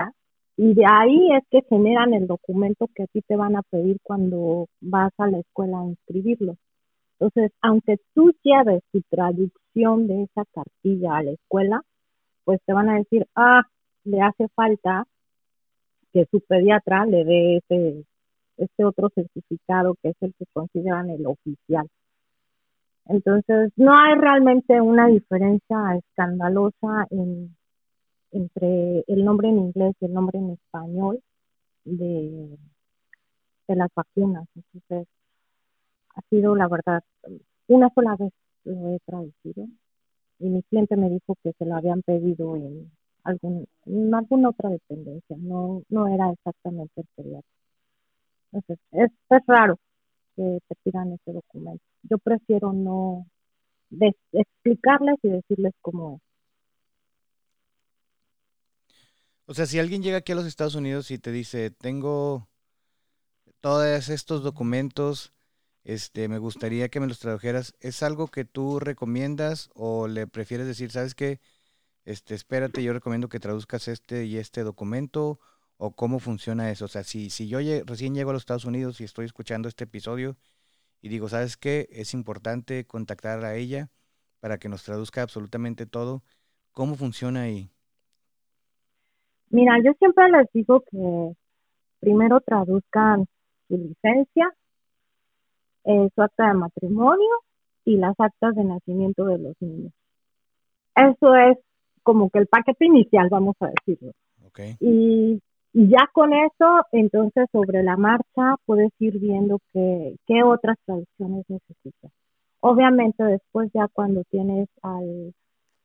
[0.58, 3.98] y de ahí es que generan el documento que a ti te van a pedir
[4.04, 6.56] cuando vas a la escuela a inscribirlo.
[7.20, 11.82] Entonces, aunque tú lleves tu traducción de esa cartilla a la escuela,
[12.44, 13.64] pues te van a decir, ah,
[14.04, 15.06] le hace falta
[16.14, 18.06] que su pediatra le dé ese,
[18.58, 21.88] este otro certificado que es el que consideran el oficial.
[23.06, 27.56] Entonces, no hay realmente una diferencia escandalosa en,
[28.32, 31.20] entre el nombre en inglés y el nombre en español
[31.86, 32.58] de,
[33.68, 34.48] de las vacunas.
[34.56, 35.08] Entonces,
[36.18, 37.04] ha sido, la verdad,
[37.68, 39.68] una sola vez lo he traducido
[40.40, 42.92] y mi cliente me dijo que se lo habían pedido en
[43.24, 43.68] algún,
[44.14, 47.52] alguna otra dependencia, no, no era exactamente el pediatra.
[48.52, 49.78] Entonces, es, es raro
[50.36, 51.84] que te pidan ese documento.
[52.04, 53.28] Yo prefiero no
[54.32, 56.22] explicarles y decirles cómo es.
[59.46, 62.50] O sea, si alguien llega aquí a los Estados Unidos y te dice, tengo
[63.62, 65.34] todos estos documentos,
[65.88, 70.68] este, me gustaría que me los tradujeras, ¿es algo que tú recomiendas o le prefieres
[70.68, 71.40] decir, sabes qué?
[72.08, 75.40] este, espérate, yo recomiendo que traduzcas este y este documento,
[75.76, 76.86] o cómo funciona eso.
[76.86, 79.84] O sea, si, si yo recién llego a los Estados Unidos y estoy escuchando este
[79.84, 80.38] episodio
[81.02, 81.90] y digo, ¿sabes qué?
[81.92, 83.90] Es importante contactar a ella
[84.40, 86.24] para que nos traduzca absolutamente todo.
[86.72, 87.70] ¿Cómo funciona ahí?
[89.50, 91.34] Mira, yo siempre les digo que
[92.00, 93.26] primero traduzcan
[93.68, 94.56] su licencia,
[95.88, 97.30] eh, su acta de matrimonio
[97.86, 99.94] y las actas de nacimiento de los niños.
[100.96, 101.58] Eso es
[102.04, 104.12] como que el paquete inicial, vamos a decirlo.
[104.80, 105.42] Y,
[105.74, 112.12] ya con eso, entonces sobre la marcha puedes ir viendo qué, qué otras traducciones necesitas.
[112.62, 115.34] Obviamente después ya cuando tienes al,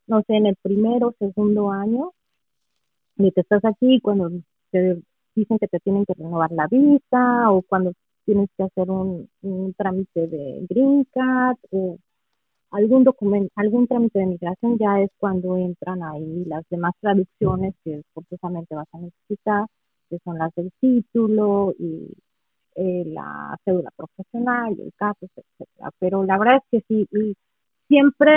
[0.06, 2.12] no sé, en el primero o segundo año,
[3.16, 4.30] de que estás aquí, cuando
[4.70, 5.02] te
[5.34, 7.92] dicen que te tienen que renovar la visa o cuando
[8.24, 9.28] tienes que hacer un,
[9.76, 11.98] trámite de green card o
[12.70, 18.02] algún documento, algún trámite de migración ya es cuando entran ahí las demás traducciones que
[18.14, 19.66] forzosamente vas a necesitar,
[20.08, 22.08] que son las del título y
[22.74, 25.90] eh, la cédula profesional, el caso, etcétera.
[25.98, 27.34] Pero la verdad es que sí, y
[27.88, 28.32] siempre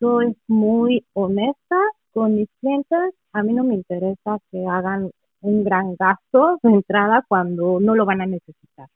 [0.00, 1.76] soy muy honesta
[2.12, 3.14] con mis clientes.
[3.32, 5.10] A mí no me interesa que hagan
[5.40, 8.88] un gran gasto de entrada cuando no lo van a necesitar.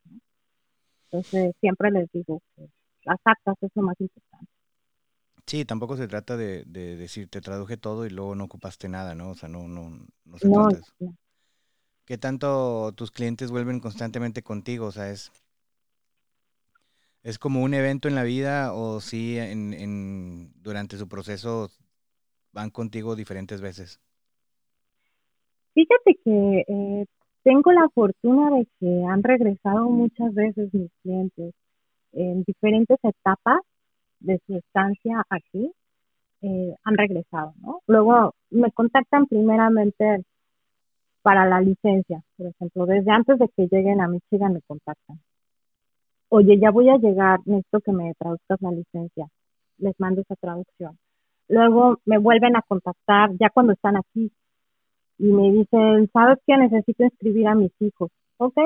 [1.05, 2.69] Entonces siempre les digo que
[3.05, 4.51] las actas es lo más importante.
[5.47, 9.31] Sí, tampoco se trata de, decir te traduje todo y luego no ocupaste nada, ¿no?
[9.31, 9.91] O sea, no, no,
[10.25, 11.15] no se trata de eso.
[12.05, 14.87] ¿Qué tanto tus clientes vuelven constantemente contigo?
[14.87, 15.33] O sea, es,
[17.23, 21.71] es como un evento en la vida o sí en, en, durante su proceso
[22.53, 24.01] van contigo diferentes veces.
[25.81, 27.07] Fíjate que eh,
[27.43, 31.55] tengo la fortuna de que han regresado muchas veces mis clientes
[32.13, 33.61] en diferentes etapas
[34.19, 35.73] de su estancia aquí
[36.43, 37.81] eh, han regresado, ¿no?
[37.87, 40.23] Luego me contactan primeramente
[41.23, 45.19] para la licencia, por ejemplo, desde antes de que lleguen a Michigan me contactan.
[46.29, 49.29] Oye, ya voy a llegar, necesito que me traduzcas la licencia.
[49.79, 50.99] Les mando esa traducción.
[51.49, 54.31] Luego me vuelven a contactar ya cuando están aquí
[55.21, 56.57] y me dicen, ¿sabes qué?
[56.57, 58.11] Necesito inscribir a mis hijos.
[58.39, 58.57] Ok,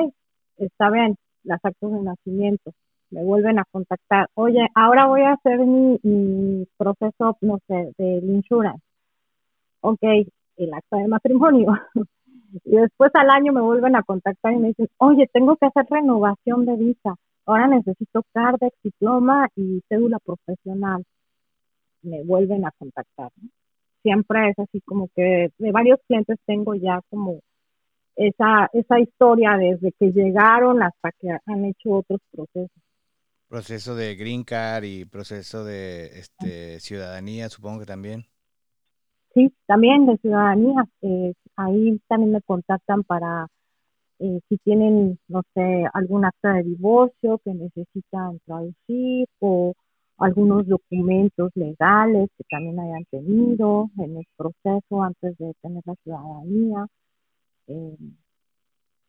[0.57, 2.71] está bien, las actos de nacimiento
[3.11, 8.83] me vuelven a contactar, oye, ahora voy a hacer mi, proceso, no sé, de insurance.
[9.81, 10.01] Ok,
[10.57, 11.67] el acta de matrimonio.
[12.65, 15.85] y después al año me vuelven a contactar y me dicen, oye, tengo que hacer
[15.89, 17.15] renovación de visa.
[17.45, 21.03] Ahora necesito CARDEX, diploma y cédula profesional.
[22.01, 23.31] Me vuelven a contactar.
[24.05, 27.39] Siempre es así como que de varios clientes tengo ya como
[28.15, 32.83] esa, esa historia desde que llegaron hasta que han hecho otros procesos.
[33.47, 38.25] Proceso de green card y proceso de este, ciudadanía, supongo que también.
[39.33, 40.85] Sí, también de ciudadanía.
[41.01, 43.47] Eh, ahí también me contactan para
[44.19, 49.73] eh, si tienen, no sé, algún acta de divorcio que necesitan traducir o
[50.17, 56.87] algunos documentos legales que también hayan tenido en el proceso antes de tener la ciudadanía.
[57.67, 57.97] Eh,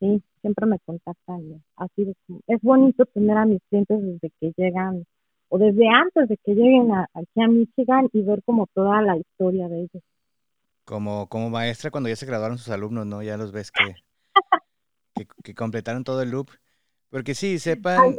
[0.01, 1.63] sí, siempre me contactan.
[1.77, 2.15] Así
[2.47, 5.05] es bonito tener a mis clientes desde que llegan
[5.49, 9.69] o desde antes de que lleguen aquí a Michigan y ver como toda la historia
[9.69, 10.03] de ellos.
[10.85, 13.23] Como, como maestra cuando ya se graduaron sus alumnos, ¿no?
[13.23, 13.95] Ya los ves que,
[15.43, 16.51] que, completaron todo el loop.
[17.11, 18.17] Porque sí, sepan,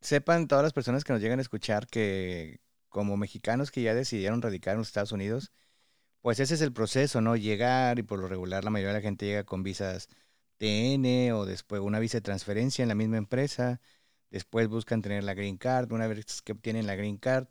[0.00, 4.42] sepan todas las personas que nos llegan a escuchar que como mexicanos que ya decidieron
[4.42, 5.52] radicar en los Estados Unidos,
[6.22, 7.36] pues ese es el proceso, ¿no?
[7.36, 10.08] Llegar y por lo regular la mayoría de la gente llega con visas
[10.58, 13.80] TN o después una visa de transferencia en la misma empresa.
[14.30, 15.92] Después buscan tener la green card.
[15.92, 17.48] Una vez que obtienen la green card,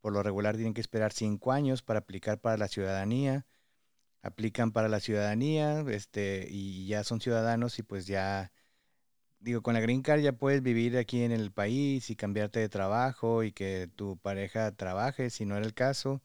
[0.00, 3.46] por lo regular tienen que esperar cinco años para aplicar para la ciudadanía.
[4.22, 8.52] Aplican para la ciudadanía este, y ya son ciudadanos y pues ya,
[9.40, 12.68] digo, con la green card ya puedes vivir aquí en el país y cambiarte de
[12.68, 16.22] trabajo y que tu pareja trabaje si no era el caso.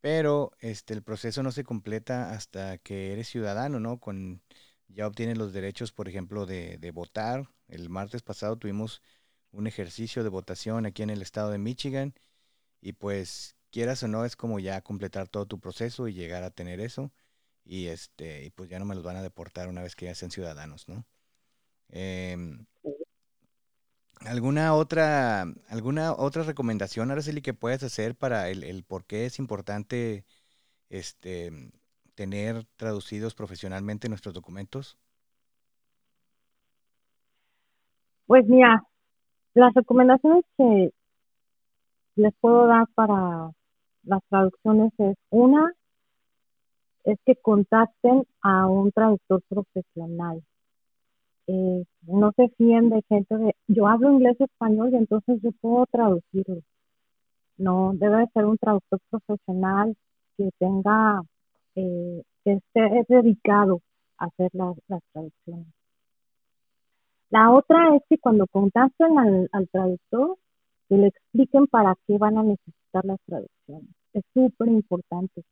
[0.00, 3.98] Pero este, el proceso no se completa hasta que eres ciudadano, ¿no?
[3.98, 4.42] Con
[4.88, 7.48] ya obtienen los derechos, por ejemplo, de, de votar.
[7.68, 9.02] El martes pasado tuvimos
[9.50, 12.14] un ejercicio de votación aquí en el estado de Michigan
[12.80, 16.50] y pues quieras o no es como ya completar todo tu proceso y llegar a
[16.50, 17.12] tener eso
[17.64, 20.14] y este y pues ya no me los van a deportar una vez que ya
[20.16, 21.06] sean ciudadanos, ¿no?
[21.90, 22.66] Em,
[24.24, 29.38] ¿Alguna otra, alguna otra recomendación, Araceli, que puedas hacer para el, el por qué es
[29.38, 30.24] importante
[30.88, 31.70] este
[32.14, 34.98] tener traducidos profesionalmente nuestros documentos?
[38.26, 38.82] Pues mira,
[39.54, 40.90] las recomendaciones que
[42.16, 43.50] les puedo dar para
[44.02, 45.72] las traducciones es una,
[47.04, 50.42] es que contacten a un traductor profesional.
[51.48, 55.50] Eh, no se fíen de gente de, yo hablo inglés y español y entonces yo
[55.60, 56.62] puedo traducirlo.
[57.58, 59.96] No, debe ser un traductor profesional
[60.36, 61.22] que tenga
[61.76, 63.80] eh, que esté dedicado
[64.18, 64.76] a hacer las,
[65.12, 65.66] traducciones.
[67.30, 70.36] La otra es que cuando contacten al, traductor,
[70.88, 73.90] que le expliquen para qué van a necesitar las traducciones.
[74.12, 75.42] Es súper importante.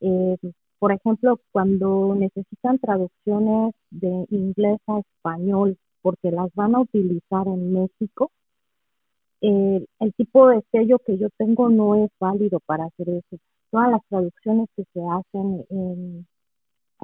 [0.00, 0.36] Eh,
[0.80, 7.72] por ejemplo, cuando necesitan traducciones de inglés a español, porque las van a utilizar en
[7.72, 8.32] México,
[9.42, 13.38] eh, el tipo de sello que yo tengo no es válido para hacer eso
[13.70, 16.26] todas las traducciones que se hacen en,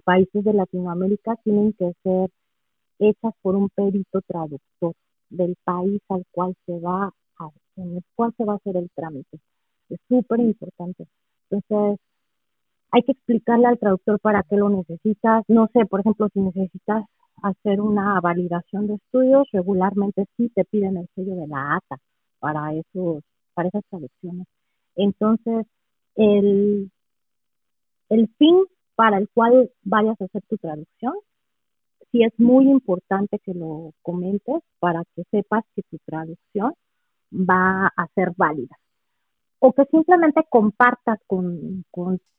[0.05, 2.31] países de Latinoamérica tienen que ser
[2.99, 4.93] hechas por un perito traductor
[5.31, 8.91] del país al cual se va a, en el cual se va a hacer el
[8.95, 9.39] trámite.
[9.89, 11.07] Es súper importante.
[11.51, 11.99] Entonces,
[12.93, 15.45] hay que explicarle al traductor para qué lo necesitas.
[15.49, 17.05] No sé, por ejemplo, si necesitas
[17.43, 22.01] hacer una validación de estudios, regularmente sí te piden el sello de la ATA
[22.39, 23.23] para esos,
[23.55, 24.47] para esas traducciones.
[24.95, 25.67] Entonces,
[26.15, 26.91] el,
[28.09, 28.65] el fin
[28.95, 31.15] para el cual vayas a hacer tu traducción,
[32.11, 36.73] sí es muy importante que lo comentes para que sepas que tu traducción
[37.33, 38.77] va a ser válida.
[39.67, 41.85] O que simplemente compartas con,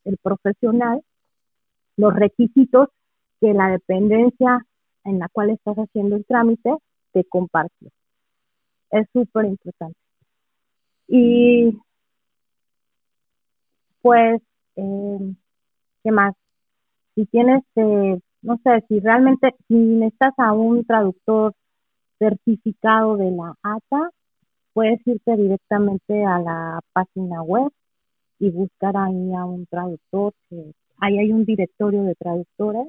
[0.04, 1.02] el profesional
[1.98, 2.88] los requisitos
[3.38, 4.64] que la dependencia
[5.04, 6.74] en la cual estás haciendo el trámite
[7.12, 7.90] te compartió.
[8.90, 9.98] Es súper importante.
[11.06, 11.78] Y
[14.00, 14.40] pues,
[14.76, 15.34] eh,
[16.02, 16.34] ¿qué más?
[17.14, 21.52] Si tienes, eh, no sé, si realmente, si necesitas a un traductor
[22.18, 24.12] certificado de la ATA,
[24.78, 27.72] puedes irte directamente a la página web
[28.38, 32.86] y buscar ahí a un traductor, que ahí hay un directorio de traductores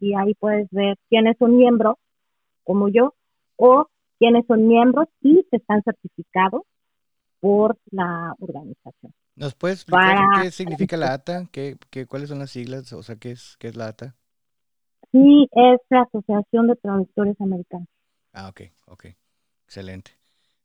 [0.00, 1.96] y ahí puedes ver quiénes son miembros,
[2.64, 3.12] como yo,
[3.56, 6.62] o quiénes son miembros y están certificados
[7.40, 9.12] por la organización.
[9.36, 11.46] ¿Nos puedes explicar qué significa la ATA?
[11.52, 12.90] ¿Qué, qué, cuáles son las siglas?
[12.94, 14.16] O sea, ¿qué es, qué es la ATA?
[15.12, 17.88] Sí, es la Asociación de Traductores Americanos.
[18.32, 19.08] Ah, ok, ok.
[19.66, 20.17] Excelente.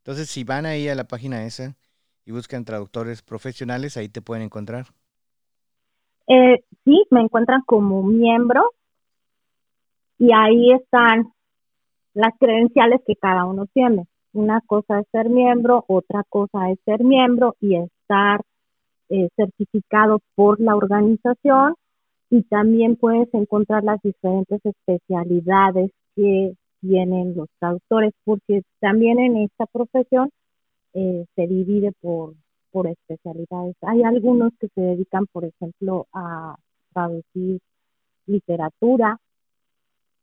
[0.04, 1.78] Entonces, si van ahí a la página esa
[2.26, 4.88] y buscan traductores profesionales, ahí te pueden encontrar.
[6.28, 8.72] Eh, sí, me encuentran como miembro
[10.18, 11.32] y ahí están
[12.14, 14.06] las credenciales que cada uno tiene.
[14.34, 18.42] Una cosa es ser miembro, otra cosa es ser miembro y estar
[19.08, 21.76] eh, certificado por la organización
[22.30, 29.66] y también puedes encontrar las diferentes especialidades que tienen los traductores, porque también en esta
[29.68, 30.30] profesión
[30.94, 32.34] eh, se divide por,
[32.72, 33.76] por especialidades.
[33.82, 36.56] Hay algunos que se dedican, por ejemplo, a
[36.94, 37.60] traducir
[38.28, 39.18] literatura,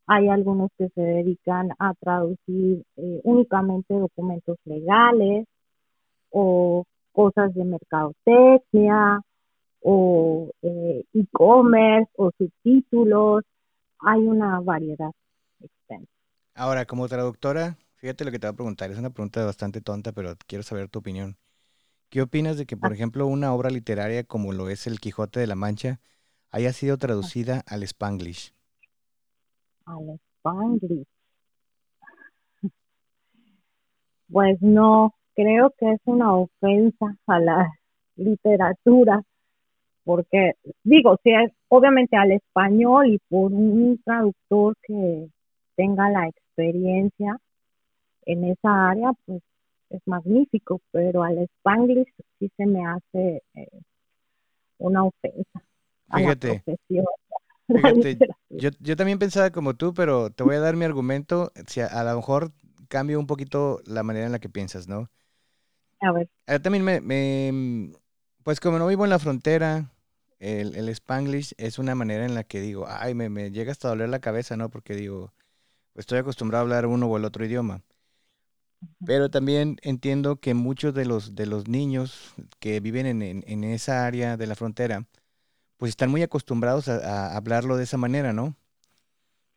[0.06, 5.46] hay algunos que se dedican a traducir eh, únicamente documentos legales
[6.30, 9.20] o cosas de mercadotecnia
[9.82, 13.44] o eh, e-commerce o subtítulos.
[14.00, 15.12] Hay una variedad.
[16.54, 18.90] Ahora, como traductora, fíjate lo que te voy a preguntar.
[18.90, 21.36] Es una pregunta bastante tonta, pero quiero saber tu opinión.
[22.10, 22.94] ¿Qué opinas de que, por ah.
[22.94, 26.00] ejemplo, una obra literaria como lo es El Quijote de la Mancha
[26.50, 28.52] haya sido traducida al Spanglish?
[29.86, 31.06] al Spanglish.
[34.32, 37.68] Pues no, creo que es una ofensa a la
[38.16, 39.22] literatura,
[40.04, 45.28] porque digo, si es obviamente al español y por un traductor que
[45.80, 47.38] tenga la experiencia
[48.26, 49.40] en esa área, pues
[49.88, 53.80] es magnífico, pero al Spanglish sí se me hace eh,
[54.76, 55.62] una ofensa.
[56.14, 56.62] Fíjate,
[58.50, 61.50] yo, yo también pensaba como tú, pero te voy a dar mi argumento.
[61.66, 62.52] Si a, lo mejor
[62.88, 65.08] cambio un poquito la manera en la que piensas, ¿no?
[66.00, 66.28] A ver.
[66.60, 67.92] también me,
[68.42, 69.92] pues como no vivo en la frontera,
[70.40, 73.88] el, el Spanglish es una manera en la que digo, ay, me, me llega hasta
[73.88, 74.68] doler la cabeza, ¿no?
[74.68, 75.32] Porque digo,
[75.94, 77.82] estoy acostumbrado a hablar uno o el otro idioma.
[79.04, 84.06] Pero también entiendo que muchos de los, de los niños que viven en, en esa
[84.06, 85.06] área de la frontera,
[85.80, 88.54] pues están muy acostumbrados a, hablarlo de esa manera, ¿no?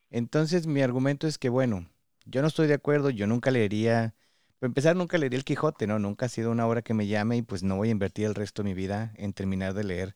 [0.09, 1.89] Entonces mi argumento es que, bueno,
[2.25, 4.15] yo no estoy de acuerdo, yo nunca leería,
[4.59, 5.99] para empezar, nunca leería el Quijote, ¿no?
[5.99, 8.35] Nunca ha sido una obra que me llame y pues no voy a invertir el
[8.35, 10.15] resto de mi vida en terminar de leer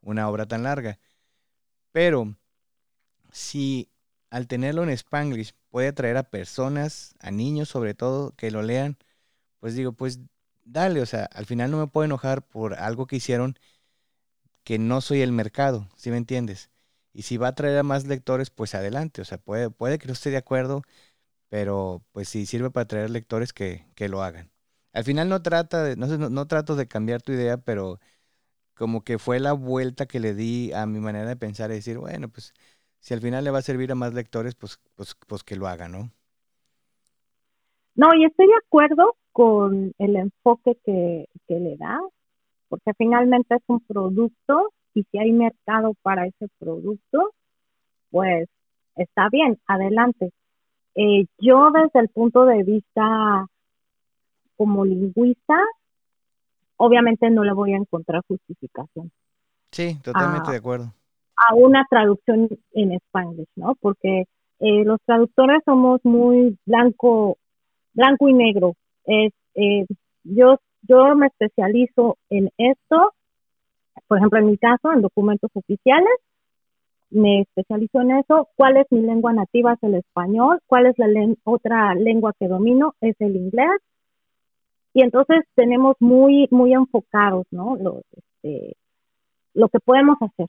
[0.00, 0.98] una obra tan larga.
[1.92, 2.36] Pero
[3.32, 3.90] si
[4.30, 8.98] al tenerlo en Spanglish puede atraer a personas, a niños sobre todo, que lo lean,
[9.60, 10.20] pues digo, pues
[10.64, 13.58] dale, o sea, al final no me puedo enojar por algo que hicieron
[14.64, 16.70] que no soy el mercado, ¿sí me entiendes?
[17.12, 19.22] Y si va a traer a más lectores, pues adelante.
[19.22, 20.82] O sea, puede, puede que no esté de acuerdo,
[21.48, 24.52] pero pues si sirve para traer lectores, que, que lo hagan.
[24.92, 28.00] Al final no trata de, no, no, no trato de cambiar tu idea, pero
[28.74, 31.98] como que fue la vuelta que le di a mi manera de pensar y decir,
[31.98, 32.54] bueno, pues
[33.00, 35.66] si al final le va a servir a más lectores, pues, pues, pues que lo
[35.66, 36.10] haga, ¿no?
[37.94, 42.00] No, y estoy de acuerdo con el enfoque que, que le da
[42.68, 47.32] porque finalmente es un producto y si hay mercado para ese producto,
[48.10, 48.48] pues
[48.96, 50.32] está bien, adelante.
[50.94, 53.46] Eh, yo desde el punto de vista
[54.56, 55.56] como lingüista,
[56.76, 59.10] obviamente no le voy a encontrar justificación.
[59.70, 60.92] Sí, totalmente de acuerdo.
[61.48, 63.74] A una traducción en español, ¿no?
[63.80, 64.24] Porque
[64.60, 67.38] eh, los traductores somos muy blanco,
[67.94, 68.74] blanco y negro.
[69.04, 69.86] Es, eh,
[70.24, 73.12] yo, yo me especializo en esto,
[74.08, 76.14] por ejemplo, en mi caso, en documentos oficiales,
[77.10, 78.48] me especializo en eso.
[78.56, 79.74] ¿Cuál es mi lengua nativa?
[79.74, 80.60] Es el español.
[80.66, 81.08] ¿Cuál es la
[81.44, 82.94] otra lengua que domino?
[83.00, 83.80] Es el inglés.
[84.92, 87.78] Y entonces tenemos muy, muy enfocados, ¿no?
[88.12, 88.76] Este,
[89.54, 90.48] lo que podemos hacer.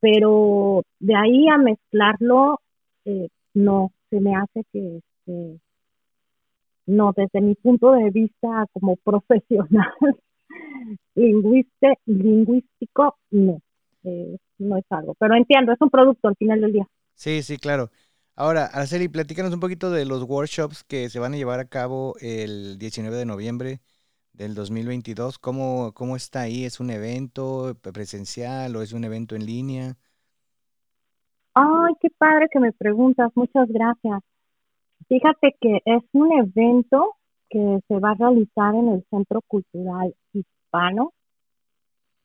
[0.00, 2.60] Pero de ahí a mezclarlo,
[3.04, 5.60] eh, no, se me hace que, este,
[6.86, 9.92] no, desde mi punto de vista como profesional
[11.14, 13.60] lingüístico, no.
[14.04, 15.14] Eh, no es algo.
[15.18, 16.86] Pero entiendo, es un producto al final del día.
[17.14, 17.90] Sí, sí, claro.
[18.34, 22.14] Ahora, Araceli, platícanos un poquito de los workshops que se van a llevar a cabo
[22.20, 23.80] el 19 de noviembre
[24.40, 25.38] del 2022.
[25.38, 26.64] ¿Cómo, cómo está ahí?
[26.64, 29.96] ¿Es un evento presencial o es un evento en línea?
[31.52, 33.30] Ay, qué padre que me preguntas.
[33.34, 34.22] Muchas gracias.
[35.08, 37.16] Fíjate que es un evento
[37.50, 41.12] que se va a realizar en el Centro Cultural Hispano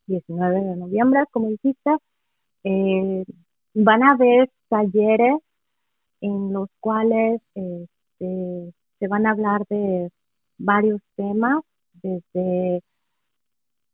[0.08, 1.92] 19 de noviembre, como dijiste.
[2.64, 3.26] Eh,
[3.74, 5.40] van a haber talleres
[6.22, 10.12] en los cuales este, se van a hablar de
[10.58, 11.62] varios temas,
[12.06, 12.84] desde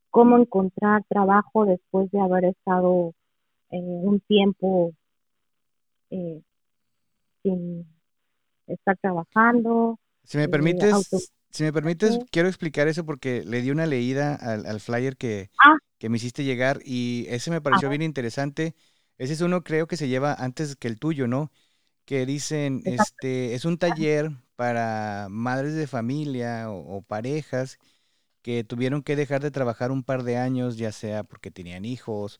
[0.09, 3.13] cómo encontrar trabajo después de haber estado
[3.69, 4.93] eh, un tiempo
[6.09, 6.41] eh,
[7.41, 7.87] sin
[8.67, 9.97] estar trabajando.
[10.23, 14.79] Si me permites, si me permites, quiero explicar eso porque le di una leída al,
[14.79, 15.77] flyer que, ah.
[15.97, 18.75] que, me hiciste llegar y ese me pareció bien interesante.
[19.17, 21.51] Ese es uno creo que se lleva antes que el tuyo, ¿no?
[22.05, 27.79] Que dicen, este, es un taller para madres de familia o, parejas
[28.41, 32.39] que tuvieron que dejar de trabajar un par de años, ya sea porque tenían hijos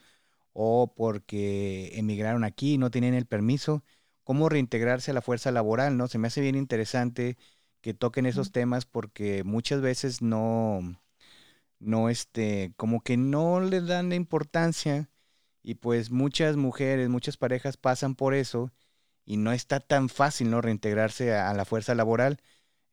[0.54, 3.84] o porque emigraron aquí, no tenían el permiso,
[4.24, 6.08] cómo reintegrarse a la fuerza laboral, ¿no?
[6.08, 7.38] Se me hace bien interesante
[7.82, 10.82] que toquen esos temas porque muchas veces no,
[11.80, 15.10] no, este, como que no le dan la importancia
[15.64, 18.72] y pues muchas mujeres, muchas parejas pasan por eso
[19.26, 20.62] y no está tan fácil, ¿no?
[20.62, 22.42] Reintegrarse a, la fuerza laboral.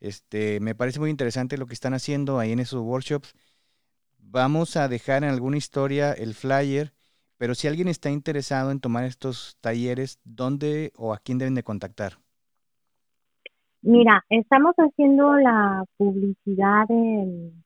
[0.01, 3.35] Este, me parece muy interesante lo que están haciendo ahí en esos workshops.
[4.19, 6.93] Vamos a dejar en alguna historia el flyer,
[7.39, 11.63] pero si alguien está interesado en tomar estos talleres, ¿dónde o a quién deben de
[11.63, 12.19] contactar?
[13.83, 17.65] Mira, estamos haciendo la publicidad en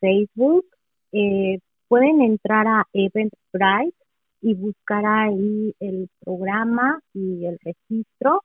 [0.00, 0.66] Facebook.
[1.12, 3.96] Eh, pueden entrar a Eventbrite
[4.40, 8.42] y buscar ahí el programa y el registro.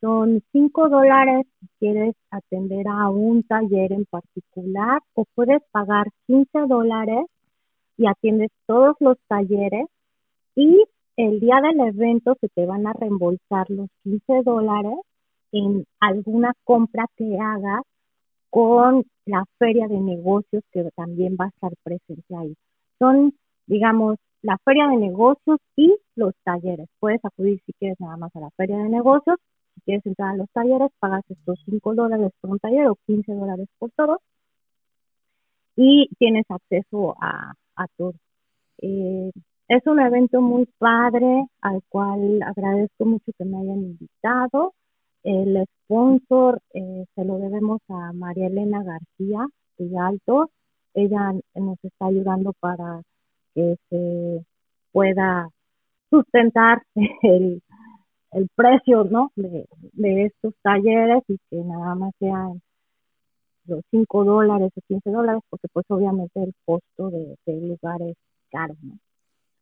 [0.00, 6.66] Son cinco dólares si quieres atender a un taller en particular o puedes pagar 15
[6.66, 7.26] dólares
[7.98, 9.86] y atiendes todos los talleres
[10.54, 10.84] y
[11.16, 14.98] el día del evento se te van a reembolsar los 15 dólares
[15.52, 17.82] en alguna compra que hagas
[18.48, 22.54] con la feria de negocios que también va a estar presente ahí.
[22.98, 23.34] Son,
[23.66, 26.88] digamos, la feria de negocios y los talleres.
[26.98, 29.38] Puedes acudir si quieres nada más a la feria de negocios.
[29.84, 33.68] Quieres entrar a los talleres, pagas estos 5 dólares por un taller o 15 dólares
[33.78, 34.20] por todo.
[35.76, 38.14] Y tienes acceso a, a todo.
[38.82, 39.30] Eh,
[39.68, 44.74] es un evento muy padre al cual agradezco mucho que me hayan invitado.
[45.22, 49.46] El sponsor eh, se lo debemos a María Elena García
[49.78, 50.50] de Alto.
[50.94, 53.02] Ella nos está ayudando para
[53.54, 54.44] que se
[54.92, 55.48] pueda
[56.10, 56.82] sustentar
[57.22, 57.62] el,
[58.32, 59.32] el precio ¿no?
[59.36, 62.60] de, de estos talleres y que nada más sean
[63.66, 68.16] los 5 dólares o 15 dólares, porque pues obviamente el costo de, de lugar es
[68.50, 68.74] caro.
[68.82, 68.98] ¿no?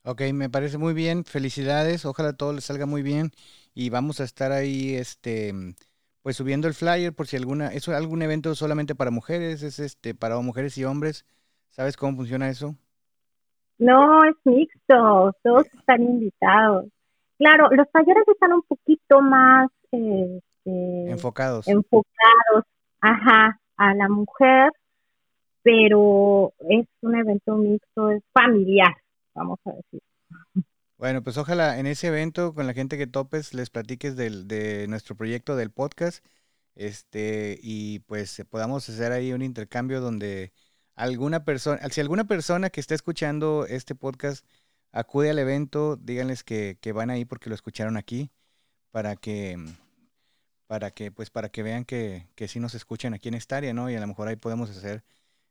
[0.05, 1.25] Ok, me parece muy bien.
[1.25, 2.05] Felicidades.
[2.07, 3.31] Ojalá todo les salga muy bien.
[3.75, 5.53] Y vamos a estar ahí, este,
[6.23, 9.63] pues subiendo el flyer por si alguna, ¿es algún evento solamente para mujeres?
[9.63, 11.27] ¿Es este para mujeres y hombres?
[11.69, 12.75] ¿Sabes cómo funciona eso?
[13.79, 15.33] No, es mixto.
[15.43, 16.87] Todos están invitados.
[17.39, 21.69] Claro, los talleres están un poquito más este, enfocados.
[21.69, 22.65] Enfocados,
[23.01, 24.71] ajá, a la mujer,
[25.63, 28.95] pero es un evento mixto, es familiar
[29.39, 30.03] vamos a decir.
[30.99, 34.87] Bueno, pues ojalá en ese evento con la gente que topes les platiques del, de
[34.89, 36.25] nuestro proyecto del podcast
[36.75, 40.53] este y pues podamos hacer ahí un intercambio donde
[40.95, 44.45] alguna persona, si alguna persona que está escuchando este podcast
[44.93, 48.31] acude al evento, díganles que, van ahí porque lo escucharon aquí
[48.91, 49.57] para que
[50.67, 53.73] para que pues para que vean que, que sí nos escuchan aquí en esta área,
[53.73, 53.91] ¿no?
[53.91, 55.03] Y a lo mejor ahí podemos hacer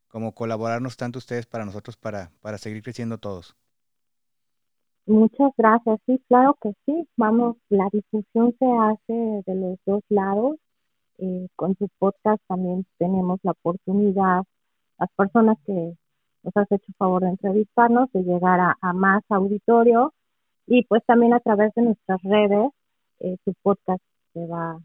[0.07, 3.55] como colaborarnos tanto ustedes para nosotros para, para seguir creciendo todos.
[5.07, 5.99] Muchas gracias.
[6.05, 7.07] Sí, claro que sí.
[7.15, 10.57] Vamos, la difusión se hace de los dos lados.
[11.19, 14.43] Eh, con su podcast también tenemos la oportunidad,
[14.99, 15.95] las personas que
[16.47, 20.13] nos has hecho favor de entrevistarnos, de llegar a, más auditorio
[20.65, 22.71] y pues también a través de nuestras redes,
[23.19, 24.01] eh, su podcast
[24.33, 24.79] se va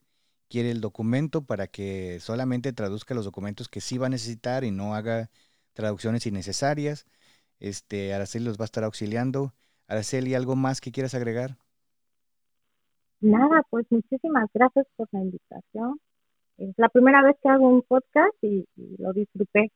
[0.49, 4.71] quiere el documento, para que solamente traduzca los documentos que sí va a necesitar y
[4.71, 5.29] no haga
[5.82, 7.05] traducciones innecesarias.
[7.59, 9.53] Este, Araceli los va a estar auxiliando.
[9.88, 11.57] Araceli, ¿algo más que quieras agregar?
[13.19, 15.99] Nada, pues muchísimas gracias por la invitación.
[16.57, 18.67] Es la primera vez que hago un podcast y
[18.99, 19.71] lo disfruté.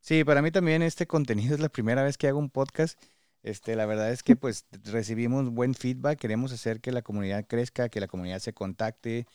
[0.00, 2.98] Sí, para mí también este contenido es la primera vez que hago un podcast.
[3.42, 7.90] Este, la verdad es que pues recibimos buen feedback, queremos hacer que la comunidad crezca,
[7.90, 9.26] que la comunidad se contacte,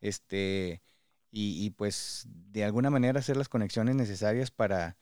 [0.00, 0.80] este,
[1.30, 4.96] y, pues de alguna manera hacer las conexiones necesarias para,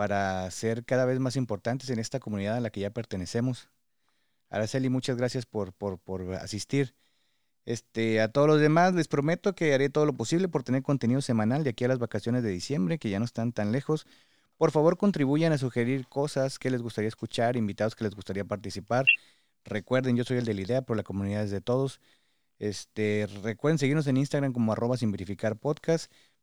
[0.00, 3.68] para ser cada vez más importantes en esta comunidad a la que ya pertenecemos.
[4.48, 6.94] Araceli, muchas gracias por, por, por asistir.
[7.66, 11.20] Este, a todos los demás les prometo que haré todo lo posible por tener contenido
[11.20, 14.06] semanal de aquí a las vacaciones de diciembre, que ya no están tan lejos.
[14.56, 19.04] Por favor, contribuyan a sugerir cosas que les gustaría escuchar, invitados que les gustaría participar.
[19.66, 22.00] Recuerden, yo soy el de la idea, pero la comunidad es de todos.
[22.58, 25.58] Este, recuerden seguirnos en Instagram como arroba sin verificar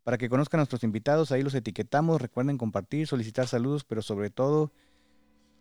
[0.08, 1.34] para que conozcan a nuestros invitados.
[1.34, 2.22] Ahí los etiquetamos.
[2.22, 4.72] Recuerden compartir, solicitar saludos, pero sobre todo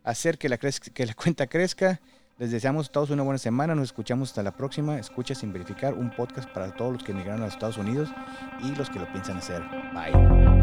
[0.05, 0.57] hacer que la,
[1.17, 2.01] cuenta crezca.
[2.39, 3.75] Les deseamos a todos una buena semana.
[3.75, 5.01] Nos escuchamos hasta la próxima.
[5.01, 8.09] Escucha sin verificar un podcast para todos los que emigraron a los Estados Unidos
[8.63, 9.65] y los que lo piensan hacer.
[9.93, 10.56] Bye.